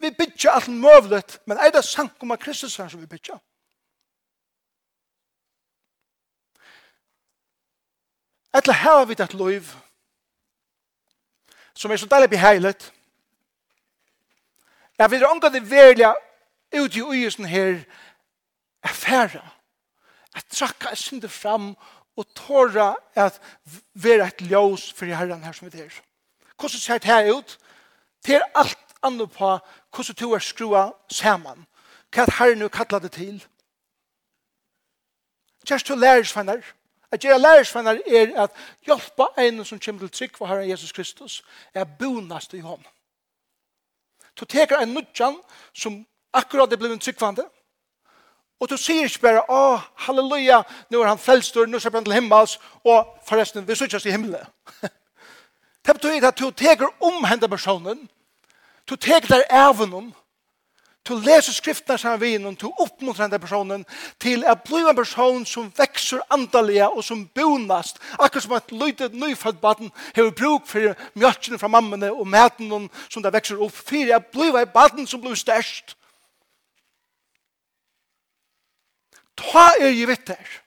Vi 0.00 0.10
bytter 0.10 0.50
alt 0.50 0.68
mulig, 0.68 1.22
men 1.46 1.58
er 1.58 1.70
det 1.70 1.84
sank 1.84 2.12
om 2.20 2.34
at 2.34 2.40
Kristus 2.40 2.78
er 2.78 2.88
som 2.88 3.00
vi 3.00 3.06
bytter? 3.06 3.38
Etter 8.52 8.72
her 8.72 8.98
har 8.98 9.06
vi 9.08 9.16
et 9.16 9.34
liv 9.34 9.70
som 11.74 11.90
er 11.90 11.96
så 11.96 12.06
deilig 12.06 12.28
beheilet, 12.30 12.90
Jeg 15.02 15.10
vil 15.10 15.24
ånga 15.26 15.48
det 15.50 15.64
velja 15.70 16.12
ut 16.78 16.96
i 16.96 17.02
uisen 17.02 17.44
her 17.44 17.80
er 18.82 18.92
færre. 18.94 19.42
At 20.34 20.44
trakka 20.46 20.92
er 20.92 20.94
synde 20.94 21.28
fram 21.28 21.72
og 22.16 22.26
tåra 22.38 22.94
at 23.18 23.40
vera 23.94 24.28
et 24.30 24.44
ljós 24.46 24.92
for 24.94 25.10
herren 25.10 25.42
her 25.42 25.52
som 25.52 25.66
vi 25.66 25.78
der. 25.78 25.90
Hvordan 26.54 26.78
ser 26.78 26.98
det 26.98 27.10
her 27.10 27.32
ut? 27.34 27.58
Det 28.26 28.34
er 28.34 28.46
alt 28.54 28.94
annet 29.02 29.30
på 29.30 29.58
hvordan 29.90 30.16
du 30.20 30.32
er 30.32 30.38
skrua 30.38 30.84
saman. 31.10 31.66
Hva 32.14 32.22
er 32.22 32.36
herren 32.38 32.62
du 32.62 32.68
kallar 32.68 33.02
det 33.02 33.12
til? 33.18 33.42
Kjærst 35.66 35.88
du 35.88 35.94
lærersvenner. 35.94 36.62
At 37.10 37.20
gjøre 37.20 37.42
lærersvenner 37.42 37.98
er 38.06 38.42
at 38.42 38.50
hjelpa 38.86 39.32
en 39.38 39.64
som 39.64 39.80
kommer 39.82 40.06
til 40.06 40.10
trygg 40.10 40.36
for 40.36 40.46
herren 40.46 40.70
Jesus 40.70 40.92
Kristus 40.92 41.42
er 41.74 41.84
bonast 41.84 42.54
i 42.54 42.60
hånden. 42.60 42.86
Du 44.40 44.44
teker 44.44 44.80
en 44.80 44.94
nudjan 44.94 45.36
som 45.74 46.06
akkurat 46.32 46.72
er 46.72 46.80
blevet 46.80 47.00
tryggvande, 47.00 47.44
og 48.62 48.70
du 48.70 48.76
sier 48.78 49.08
ikke 49.08 49.24
bare, 49.26 49.42
å, 49.50 49.80
halleluja, 50.06 50.60
nå 50.90 51.00
er 51.02 51.08
han 51.10 51.18
frelstur, 51.18 51.66
nå 51.66 51.80
ser 51.82 51.90
han 51.96 52.04
til 52.06 52.14
himmels, 52.14 52.60
og 52.86 53.16
forresten, 53.26 53.66
vi 53.66 53.74
sutjas 53.74 54.06
i 54.06 54.12
himmelen. 54.14 54.46
det 55.82 55.94
betyr 55.98 56.28
at 56.28 56.38
du 56.38 56.50
teker 56.50 56.86
om 57.02 57.24
henne 57.26 57.48
personen, 57.50 58.04
du 58.86 58.94
teker 58.96 59.34
der 59.34 59.42
evnen, 59.50 60.12
Du 61.08 61.16
leser 61.18 61.50
skriftene 61.52 61.98
sammen 61.98 62.20
vi 62.20 62.34
innom, 62.36 62.54
du 62.54 62.68
oppmuntrer 62.70 63.26
den 63.26 63.42
personen 63.42 63.80
til 64.22 64.44
å 64.46 64.54
bli 64.62 64.84
en 64.86 64.94
person 64.94 65.42
som 65.46 65.72
vekser 65.74 66.22
andalige 66.30 66.86
og 66.86 67.02
som 67.02 67.24
bonast. 67.34 67.98
Akkurat 68.18 68.44
som 68.44 68.54
et 68.54 68.70
lydig 68.70 69.08
nyfødt 69.10 69.58
baden 69.60 69.90
har 70.14 70.30
bruk 70.30 70.68
for 70.70 70.94
mjørkene 71.18 71.58
fra 71.58 71.70
mammene 71.72 72.12
og 72.12 72.30
maten 72.30 72.86
som 73.08 73.22
det 73.22 73.34
vekser 73.34 73.58
opp. 73.58 73.74
for 73.74 74.14
å 74.14 74.22
bli 74.32 74.48
en 74.60 74.72
baden 74.74 75.06
som 75.06 75.20
blir 75.20 75.34
størst. 75.34 75.96
Ta 79.36 79.72
er 79.80 79.90
i 79.90 80.06
vitter. 80.06 80.62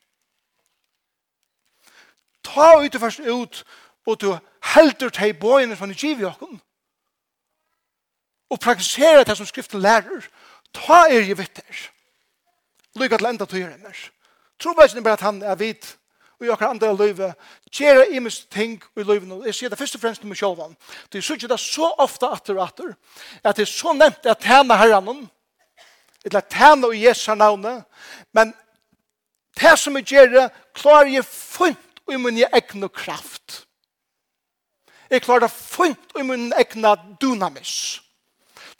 Ta 2.43 2.75
ut 2.83 2.95
og 2.95 3.01
først 3.01 3.19
ut 3.19 3.63
og 4.05 4.21
du 4.21 4.37
helder 4.75 5.09
til 5.09 5.33
bøyene 5.33 5.75
som 5.75 5.89
du 5.89 5.95
giver 5.95 6.35
i 6.41 6.59
og 8.49 8.59
praktisere 8.59 9.23
det 9.23 9.37
som 9.37 9.45
skriften 9.45 9.81
lærer, 9.81 10.27
ta 10.73 11.05
er 11.09 11.25
i 11.29 11.37
vitter. 11.37 11.85
Lykke 12.95 13.17
til 13.17 13.27
enda 13.27 13.45
tøyer 13.45 13.71
hennes. 13.73 14.09
Troversen 14.59 14.99
er 14.99 15.03
bare 15.03 15.19
at 15.19 15.27
han 15.27 15.41
er 15.43 15.55
vidt 15.59 15.95
og 16.35 16.45
jeg 16.45 16.51
okkar 16.51 16.73
andre 16.73 16.91
løyve, 16.97 17.29
gjere 17.71 18.09
imes 18.11 18.41
ting 18.51 18.75
i 18.97 19.03
løyven, 19.03 19.31
og 19.31 19.45
jeg 19.47 19.55
sier 19.55 19.71
det 19.71 19.79
først 19.79 19.95
og 19.95 20.01
fremst 20.03 20.21
til 20.21 20.27
meg 20.27 20.39
sjølvan. 20.39 20.75
Det 21.11 21.21
er 21.21 21.23
sikkert 21.23 21.53
det 21.53 21.59
så 21.63 21.87
ofte 22.03 22.27
atter 22.27 22.57
og 22.57 22.65
atter, 22.65 22.91
at 23.43 23.55
det 23.55 23.63
er 23.63 23.71
så 23.71 23.93
nevnt 23.95 24.27
at 24.27 24.43
tjene 24.43 24.77
herren, 24.77 25.29
eller 26.25 26.43
tjene 26.51 26.89
og 26.91 26.97
Jesu 26.99 27.31
navnet, 27.39 27.85
men 28.35 28.51
det 29.55 29.77
som 29.79 29.95
jeg 29.95 30.09
gjere, 30.11 30.49
klarer 30.75 31.13
jeg 31.13 31.25
funnet 31.25 32.03
i 32.11 32.19
min 32.19 32.41
egen 32.43 32.89
kraft. 32.89 33.61
Jeg 35.09 35.23
klarer 35.23 35.45
det 35.45 35.53
funnet 35.55 36.19
i 36.19 36.25
min 36.27 36.49
egne 36.51 36.95
dynamis. 37.21 38.01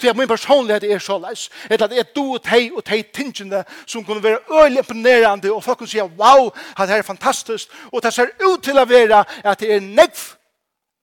Så 0.01 0.07
jeg 0.07 0.15
min 0.15 0.27
personlighet 0.27 0.83
er 0.83 0.99
så 0.99 1.17
leis. 1.19 1.49
Et 1.71 1.81
at 1.81 1.91
jeg 1.91 2.05
do 2.15 2.37
tei 2.37 2.71
og 2.71 2.83
tei 2.83 3.01
tingene 3.01 3.63
som 3.85 4.03
kunne 4.05 4.23
være 4.23 4.39
øyelig 4.51 4.77
imponerende 4.83 5.51
og 5.51 5.63
folk 5.63 5.77
kunne 5.77 5.89
si 5.89 6.01
wow, 6.01 6.49
at 6.79 6.89
det 6.89 6.97
er 6.97 7.01
fantastisk. 7.01 7.69
Og 7.91 8.03
det 8.03 8.13
ser 8.13 8.27
ut 8.43 8.63
til 8.63 8.79
å 8.79 8.85
være 8.85 9.23
at 9.43 9.59
det 9.59 9.71
er 9.73 9.79
negv 9.79 10.35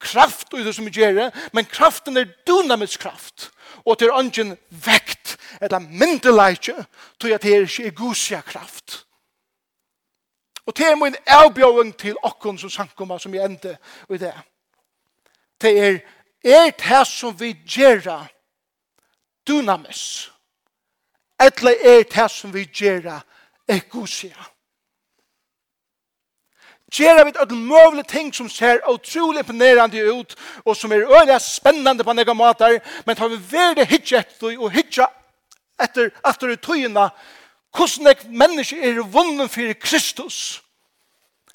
kraft 0.00 0.52
i 0.58 0.64
det 0.64 0.74
som 0.74 0.86
vi 0.86 0.90
gjør 0.90 1.30
men 1.52 1.64
kraften 1.64 2.16
er 2.16 2.28
dynamisk 2.46 3.00
kraft. 3.00 3.50
Og 3.84 4.00
det 4.00 4.08
er 4.08 4.18
ungen 4.18 4.56
vekt 4.70 5.36
eller 5.60 5.78
myndeleitje 5.78 6.84
til 7.20 7.32
at 7.32 7.42
det 7.42 7.54
er 7.54 7.60
ikke 7.62 7.86
egosia 7.86 8.40
kraft. 8.40 9.06
Og 10.66 10.76
det 10.76 10.86
er 10.86 10.96
min 10.96 11.16
avbjøring 11.26 11.96
til 11.98 12.16
okkon 12.22 12.58
som 12.58 12.70
sankumma 12.70 13.18
som 13.18 13.34
jeg 13.34 13.44
ende 13.44 13.76
i 14.10 14.18
det. 14.18 14.34
Det 15.62 15.78
er 15.78 15.98
er 16.44 16.70
det 16.70 17.06
som 17.06 17.40
vi 17.40 17.56
gjør 17.66 18.28
dynamis. 19.48 20.30
Etla 21.40 21.72
er 21.74 22.02
det 22.02 22.30
som 22.30 22.54
vi 22.54 22.64
gjør 22.64 23.20
ekosia. 23.68 24.48
Gjør 26.92 27.24
vi 27.24 27.32
et 27.42 27.52
mulig 27.56 28.04
ting 28.06 28.34
som 28.34 28.48
ser 28.52 28.82
utrolig 28.88 29.40
imponerende 29.40 30.02
ut, 30.12 30.34
og 30.64 30.76
som 30.76 30.92
er 30.92 31.08
øyelig 31.08 31.40
spennende 31.40 32.04
på 32.04 32.12
noen 32.12 32.36
måter, 32.36 32.80
men 33.06 33.16
tar 33.16 33.32
vi 33.32 33.40
veldig 33.52 33.86
hitje 33.88 34.20
etter 34.20 34.58
og 34.58 34.70
hitje 34.74 35.06
etter 35.80 36.10
etter 36.28 36.56
tøyene, 36.56 37.08
hvordan 37.72 38.06
jeg 38.06 38.28
mennesker 38.28 38.84
er 38.84 39.00
vunnen 39.08 39.48
for 39.48 39.72
Kristus, 39.80 40.62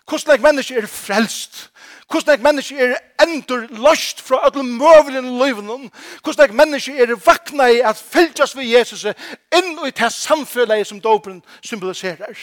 hvordan 0.09 0.33
jeg 0.33 0.41
mennesker 0.41 0.81
er 0.81 0.89
frelst, 0.89 1.67
Hvordan 2.07 2.31
jeg 2.31 2.43
menneske 2.43 2.77
er 2.77 2.97
endur 3.23 3.67
løst 3.67 4.21
fra 4.21 4.39
alle 4.45 4.63
møvelen 4.63 5.25
i 5.25 5.45
livet. 5.45 5.91
Hvordan 6.23 6.47
jeg 6.47 6.55
menneske 6.55 6.97
er 6.97 7.15
vakna 7.25 7.65
i 7.65 7.79
at 7.79 7.97
fylgjast 7.97 8.55
ved 8.55 8.63
Jesus 8.63 9.03
inn 9.03 9.73
i 9.83 9.91
det 9.91 10.11
samfunnet 10.13 10.87
som 10.87 11.01
dopen 11.01 11.43
symboliserer. 11.61 12.37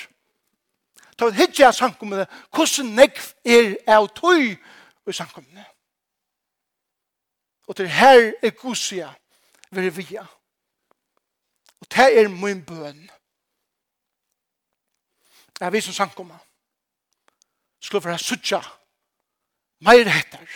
Ta 1.17 1.31
et 1.31 1.35
hitje 1.35 1.67
av 1.67 1.73
samkommende. 1.73 2.27
Hvordan 2.53 2.93
jeg 2.99 3.17
er 3.45 3.97
av 3.97 4.09
tøy 4.13 4.53
i 5.09 5.13
samkommende. 5.13 5.65
Og 7.67 7.77
til 7.77 7.89
her 7.89 8.33
er 8.43 8.51
gusia 8.51 9.09
veri 9.71 9.89
via. 9.89 10.27
Og 11.81 11.87
det 11.97 12.21
er 12.21 12.29
min 12.29 12.65
bøn. 12.65 13.11
Det 15.59 15.65
er 15.65 15.71
vi 15.71 15.81
som 15.81 15.93
samkommer. 15.93 16.39
Skulle 17.81 18.05
være 18.05 18.19
suttja 18.19 18.61
Meir 19.81 20.09
hettar. 20.09 20.49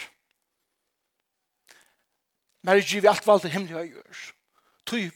Meir 2.62 2.82
giv 2.82 3.06
alt 3.08 3.26
vald 3.26 3.40
til 3.40 3.50
himmelig 3.50 3.76
og 3.76 3.86
gjør. 3.86 4.22
Tui 4.86 5.10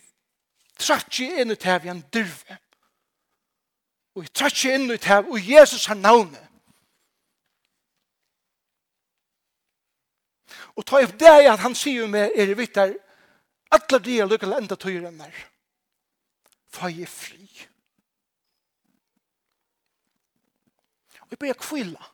tratsi 0.78 1.28
inn 1.40 1.54
i 1.54 1.58
tev 1.58 1.86
i 1.86 1.92
en 1.92 2.02
dyrve. 2.14 2.58
Og 4.18 4.28
tratsi 4.34 4.72
inn 4.74 4.90
i 4.92 4.98
tev 5.00 5.30
og 5.30 5.50
Jesus 5.52 5.86
har 5.86 5.98
navnet. 5.98 6.48
Og 10.76 10.86
ta 10.88 11.02
upp 11.04 11.18
det 11.20 11.32
at 11.50 11.60
han 11.60 11.74
sier 11.76 12.08
med 12.08 12.32
er 12.36 12.52
i 12.52 12.56
vittar 12.56 12.94
alla 13.72 13.98
de 13.98 14.18
er 14.20 14.28
lykkele 14.28 14.58
enda 14.60 14.76
tøyre 14.76 15.08
enn 15.08 15.20
der. 15.20 15.36
Fa 16.72 16.90
jeg 16.92 17.08
fri. 17.08 17.44
Og 21.22 21.32
jeg 21.32 21.40
blir 21.40 21.56
kvila. 21.60 22.11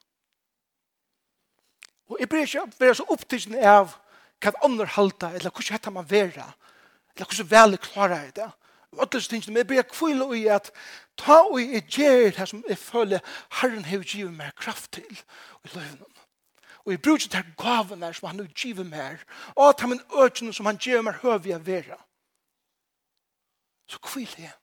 Og 2.09 2.17
jeg 2.21 2.29
blir 2.29 2.41
ikke 2.41 2.67
være 2.81 2.95
så 2.95 3.05
opptidsen 3.09 3.55
av 3.55 3.97
hva 4.43 4.53
andre 4.65 4.87
halter, 4.87 5.35
eller 5.35 5.51
hvordan 5.51 5.75
heter 5.77 5.91
man 5.91 6.11
være, 6.11 6.47
eller 7.17 7.27
hvordan 7.27 7.51
vel 7.51 7.77
jeg 7.77 7.81
klarer 7.81 8.23
jeg 8.23 8.37
det. 8.37 8.51
Og 8.93 9.01
alle 9.01 9.11
disse 9.13 9.31
tingene, 9.31 9.53
men 9.53 9.57
jeg 9.57 9.67
blir 9.67 9.83
kvile 9.83 10.29
i 10.39 10.47
at 10.47 10.71
ta 11.19 11.43
og 11.43 11.61
jeg 11.61 11.83
gjør 11.83 12.31
det 12.39 12.49
som 12.49 12.65
jeg 12.69 12.79
føler 12.79 13.21
Herren 13.61 13.85
har 13.85 14.05
givet 14.07 14.33
meg 14.35 14.55
kraft 14.57 14.93
til 14.93 15.21
i 15.65 15.75
løvnen. 15.75 16.15
Og 16.85 16.93
jeg 16.93 17.03
bruker 17.03 17.29
de 17.29 17.43
gavene 17.59 18.15
som 18.15 18.29
han 18.29 18.39
har 18.41 18.47
givet 18.57 18.87
meg, 18.87 19.19
og 19.57 19.69
at 19.69 19.81
han 19.81 20.01
økene 20.25 20.53
som 20.53 20.67
han 20.67 20.79
gjør 20.81 21.03
meg 21.05 21.21
høy 21.21 21.35
å 21.35 21.59
være. 21.67 21.99
Så 23.89 24.01
kvile 24.05 24.47
jeg. 24.47 24.55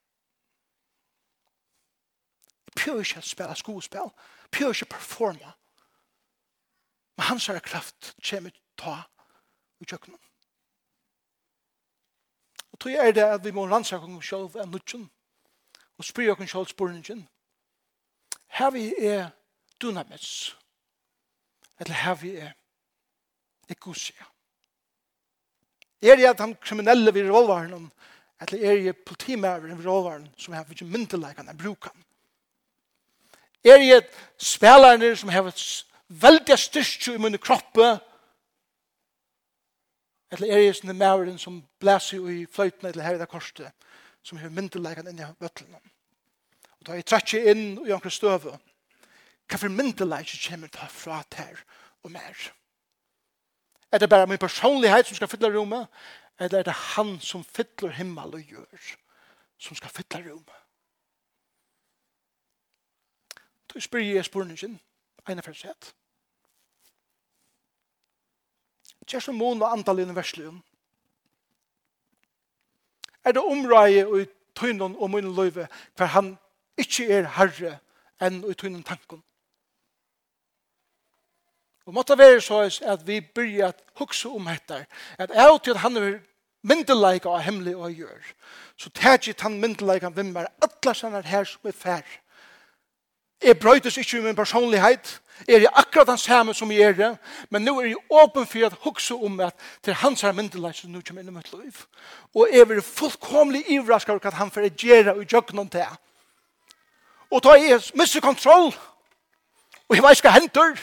Jeg 2.66 2.74
prøver 2.82 3.06
ikke 3.06 3.22
å 3.22 3.30
spille 3.30 3.56
skuespill, 3.56 4.10
Jeg 4.42 4.52
prøver 4.52 4.74
ikke 4.74 4.86
å 4.90 4.94
performe, 4.96 5.54
Men 7.16 7.28
hans 7.30 7.50
er 7.50 7.60
kraft 7.60 8.16
kommer 8.30 8.52
ta 8.78 8.96
i 9.80 9.86
kjøkkenen. 9.88 10.20
Og 12.76 12.80
tog 12.80 12.92
er 12.92 13.12
det 13.16 13.24
at 13.24 13.44
vi 13.44 13.54
må 13.56 13.68
rannsake 13.72 14.04
oss 14.04 14.30
selv 14.30 14.58
av 14.60 14.68
nødgjøn 14.68 15.08
og 15.96 16.04
spyr 16.04 16.34
oss 16.36 16.52
selv 16.52 16.68
spørningen. 16.68 17.24
Her 18.58 18.72
vi 18.76 18.90
er 19.00 19.30
dynamets 19.82 20.56
eller 21.80 21.94
her 21.94 22.16
vi 22.20 22.36
er 22.40 22.52
ekosia. 23.70 24.28
Er 26.02 26.16
det 26.16 26.28
at 26.30 26.40
han 26.40 26.56
kriminelle 26.62 27.14
ved 27.14 27.30
revolvaren 27.30 27.92
eller 28.42 28.68
er 28.68 28.76
det 28.84 28.98
politimæver 29.06 29.60
ved 29.60 29.80
revolveren 29.80 30.28
som 30.38 30.54
har 30.54 30.68
ikke 30.70 30.86
myndelagene 30.86 31.58
bruker? 31.58 31.96
Er 33.64 33.78
det 33.78 34.06
spillerne 34.38 35.16
som 35.16 35.30
har 35.30 35.52
veldig 36.10 36.58
styrstju 36.60 37.16
i 37.16 37.22
munne 37.22 37.40
kroppe, 37.42 37.96
eller 40.34 40.52
er 40.52 40.64
jeg 40.66 40.78
sånne 40.80 40.98
mæveren 40.98 41.38
som 41.40 41.62
blæser 41.80 42.24
i 42.32 42.46
fløytene 42.52 42.92
eller 42.92 43.06
her 43.06 43.18
i 43.18 43.22
det 43.22 43.30
korset, 43.32 43.72
som 44.26 44.40
har 44.42 44.54
myndeleikene 44.54 45.14
inn 45.14 45.22
i 45.22 45.30
vøtlene. 45.40 45.80
Og 46.80 46.88
da 46.88 46.98
jeg 46.98 47.08
trekker 47.08 47.50
inn 47.52 47.66
i 47.86 47.94
omkring 47.94 48.14
støve, 48.14 48.58
hva 49.46 49.62
for 49.62 49.72
myndeleikene 49.72 50.42
kommer 50.48 50.74
ta 50.74 50.90
fra 50.90 51.22
ter 51.30 51.62
og 52.04 52.12
mer? 52.12 52.52
Er 53.94 54.02
det 54.02 54.10
bare 54.10 54.28
min 54.28 54.42
personlighet 54.42 55.08
som 55.08 55.16
skal 55.16 55.30
fylle 55.32 55.54
rommet, 55.54 55.88
eller 56.40 56.60
er 56.60 56.68
det 56.68 56.74
han 56.96 57.20
som 57.22 57.46
fyller 57.46 57.94
himmel 57.96 58.34
og 58.36 58.42
gjør, 58.42 58.90
som 59.58 59.78
skal 59.78 59.94
fylle 59.94 60.26
rommet? 60.26 60.62
Da 63.72 63.80
spør 63.80 64.04
jeg 64.04 64.26
spørningen, 64.26 64.80
ene 65.30 65.44
for 65.46 65.58
sett. 65.58 65.92
Kjærst 69.06 69.30
om 69.30 69.38
mån 69.38 69.62
og 69.62 69.72
antall 69.72 70.02
i 70.02 70.06
universlion. 70.08 70.64
Er 73.26 73.34
det 73.38 73.42
omrøye 73.42 74.06
og 74.08 74.22
i 74.22 74.26
tøynen 74.56 74.96
og 74.96 75.10
munnen 75.10 75.36
løyve 75.36 75.68
for 75.98 76.06
han 76.06 76.36
ikke 76.78 77.08
er 77.20 77.30
herre 77.38 77.78
enn 78.24 78.42
i 78.48 78.54
tøynen 78.58 78.84
tanken. 78.84 79.22
Og 81.86 81.94
måtte 81.94 82.18
være 82.18 82.42
så 82.42 82.64
at 82.66 83.04
vi 83.06 83.20
begynner 83.22 83.76
å 83.76 84.00
huske 84.02 84.30
om 84.34 84.48
dette, 84.50 84.86
at 85.22 85.34
jeg 85.34 85.60
til 85.64 85.76
at 85.76 85.84
han 85.84 85.98
er 86.02 86.16
myndeleika 86.66 87.30
og 87.30 87.44
hemmelig 87.46 87.76
og 87.78 87.94
gjør, 87.94 88.32
så 88.78 88.90
tar 88.90 89.20
ikke 89.20 89.46
han 89.46 89.60
myndeleika 89.62 90.10
hvem 90.10 90.34
er 90.42 90.50
atlas 90.66 91.04
han 91.06 91.14
er 91.14 91.28
her 91.30 91.46
som 91.46 91.70
er 91.70 91.78
færre 91.78 92.25
Jeg 93.46 93.60
brøytes 93.62 93.98
ikke 93.98 94.18
med 94.18 94.24
min 94.32 94.36
personlighet. 94.36 95.22
Jeg 95.48 95.64
er 95.64 95.78
akkurat 95.78 96.08
den 96.08 96.18
samme 96.18 96.54
som 96.54 96.72
jeg 96.72 96.82
er 96.82 96.94
det. 96.94 97.18
Men 97.50 97.62
nå 97.62 97.76
er 97.80 97.92
jeg 97.92 98.00
åpen 98.10 98.48
for 98.50 98.66
å 98.66 98.80
huske 98.88 99.14
om 99.14 99.38
at 99.46 99.54
det 99.86 99.94
er 99.94 100.02
hans 100.02 100.24
her 100.26 100.34
myndelag 100.34 100.74
som 100.74 100.90
nå 100.90 101.04
kommer 101.06 101.22
inn 101.22 101.30
i 101.30 101.36
mitt 101.36 101.52
liv. 101.54 101.84
Og 102.34 102.50
jeg 102.54 102.70
vil 102.70 102.82
fullkomlig 102.82 103.62
ivrasket 103.76 104.16
over 104.16 104.28
at 104.32 104.40
han 104.40 104.52
får 104.52 104.72
gjøre 104.74 105.14
og 105.14 105.26
gjøre 105.30 105.58
noen 105.58 105.70
til. 105.70 106.00
Og 107.30 107.44
da 107.44 107.54
er 107.54 107.76
jeg 107.76 107.94
mye 108.00 108.22
kontroll. 108.24 108.72
Og 109.90 109.96
jeg 109.96 110.04
vet 110.04 110.18
ikke 110.18 110.30
hva 110.32 110.40
hender. 110.40 110.80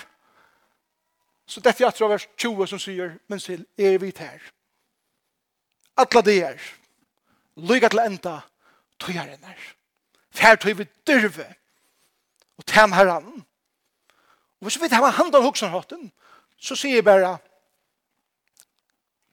Så 1.46 1.60
dette 1.60 1.82
er 1.82 1.88
etter 1.88 2.08
vers 2.08 2.28
20 2.38 2.68
som 2.70 2.78
sier, 2.78 3.16
men 3.28 3.40
til 3.42 3.64
er 3.78 3.98
vi 3.98 4.12
her. 4.18 4.38
Alla 5.98 6.22
det 6.22 6.36
er. 6.44 6.62
Lykke 7.56 7.90
til 7.90 8.04
enda 8.04 8.36
tøyere 9.02 9.34
enn 9.34 9.50
her. 9.50 9.66
Fær 10.32 10.56
tøy 10.56 10.76
vi 10.78 10.86
dyrve 11.06 11.48
og 12.58 12.66
tem 12.66 12.92
herran. 12.92 13.44
Og 14.60 14.66
hvis 14.66 14.76
vi 14.76 14.84
vet 14.86 14.98
hva 14.98 15.10
han 15.10 15.32
har 15.32 15.68
hatten, 15.68 16.12
så 16.58 16.76
sier 16.76 17.00
jeg 17.00 17.04
bare 17.04 17.38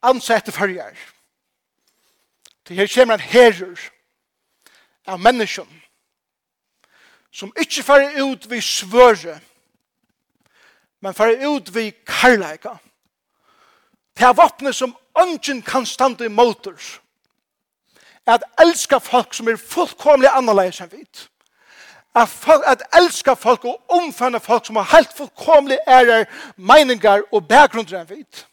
ansette 0.01 0.51
følger. 0.51 0.95
Til 2.65 2.75
her 2.75 2.87
kommer 2.93 3.13
en 3.13 3.19
herrer 3.19 3.89
av 5.07 5.19
mennesken 5.19 5.69
som 7.31 7.53
ikke 7.61 7.83
farer 7.83 8.23
ut 8.23 8.49
ved 8.49 8.61
svøre, 8.61 9.39
men 10.99 11.13
farer 11.13 11.47
ut 11.47 11.73
ved 11.73 11.91
karlæga. 12.05 12.77
Det 14.17 14.25
er 14.25 14.71
som 14.71 14.97
ønsken 15.21 15.61
kan 15.61 15.85
stande 15.85 16.25
i 16.25 16.27
måter. 16.27 16.99
At 18.25 18.43
elska 18.59 18.97
folk 18.97 19.33
som 19.33 19.47
er 19.47 19.55
fullkomlig 19.55 20.29
annerledes 20.29 20.81
enn 20.81 20.91
vidt 20.91 21.29
at, 22.15 22.29
folk, 22.29 22.63
at 22.67 22.81
elska 22.93 23.33
folk 23.33 23.65
og 23.65 23.81
omfanne 23.89 24.39
folk 24.39 24.65
som 24.65 24.75
har 24.75 24.95
helt 24.95 25.17
fullkomlig 25.17 25.77
ærer, 25.87 26.25
meningar 26.55 27.21
og 27.31 27.47
bakgrunder 27.47 27.99
enn 28.01 28.09
vidt. 28.09 28.45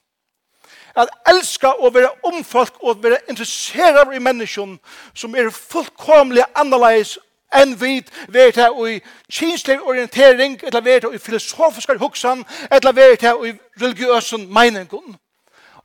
At 0.97 1.09
elska 1.29 1.67
og 1.67 1.95
være 1.95 2.11
om 2.25 2.45
folk 2.45 2.75
og 2.83 3.03
være 3.03 3.19
interesseret 3.29 4.15
i 4.15 4.19
menneskene 4.19 4.79
som 5.15 5.35
er 5.37 5.51
fullkomlig 5.51 6.45
annerledes 6.55 7.19
enn 7.57 7.77
vit 7.81 8.11
vet 8.29 8.57
her 8.57 8.75
i 8.87 9.01
kinslig 9.33 9.81
orientering, 9.81 10.59
eller 10.63 10.81
vet 10.81 11.05
her 11.05 11.13
i 11.15 11.19
filosofiske 11.19 11.99
hoksan, 11.99 12.45
eller 12.71 12.93
vet 12.93 13.23
her 13.23 13.45
i 13.45 13.53
religiøsen 13.81 14.49
meiningun. 14.53 15.17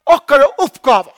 Okkara 0.06 0.48
oppgave 0.60 1.14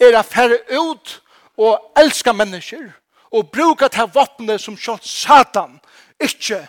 er 0.00 0.16
å 0.16 0.22
fære 0.24 0.60
ut 0.78 1.16
og 1.60 1.92
elska 2.00 2.32
mennesker 2.32 2.92
og 3.30 3.50
bruka 3.52 3.88
det 3.88 4.00
her 4.00 4.58
som 4.58 4.76
kjøtt 4.76 5.06
satan 5.06 5.78
ikke 6.20 6.64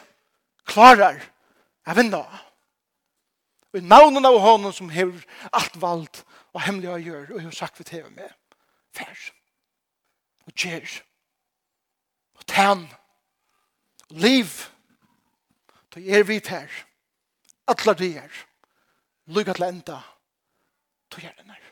klarar 0.67 1.19
å 1.87 1.95
vinna. 1.97 2.21
Og 3.71 3.79
i 3.79 3.85
navnet 3.85 4.25
av 4.27 4.39
honom 4.43 4.73
som 4.75 4.91
hever 4.91 5.23
alt 5.51 5.77
vald 5.81 6.21
og 6.51 6.61
hemmelig 6.61 6.91
å 6.91 6.99
gjøre, 6.99 7.29
og 7.31 7.39
jeg 7.39 7.47
har 7.47 7.55
sagt 7.55 7.79
vi 7.79 7.87
til 7.87 8.09
med, 8.11 8.29
fær, 8.93 9.19
og 10.45 10.53
gjer, 10.55 10.97
og 12.35 12.45
tæn, 12.51 12.85
og 14.09 14.21
liv, 14.27 14.67
Da 15.91 15.99
er 15.99 16.23
vi 16.23 16.37
her, 16.47 16.71
atler 17.67 17.97
det 17.99 18.07
er, 18.17 18.35
lukka 19.27 19.53
til 19.53 19.65
enda, 19.67 19.97
Da 21.11 21.19
gjør 21.19 21.33
det 21.37 21.47
nær. 21.47 21.70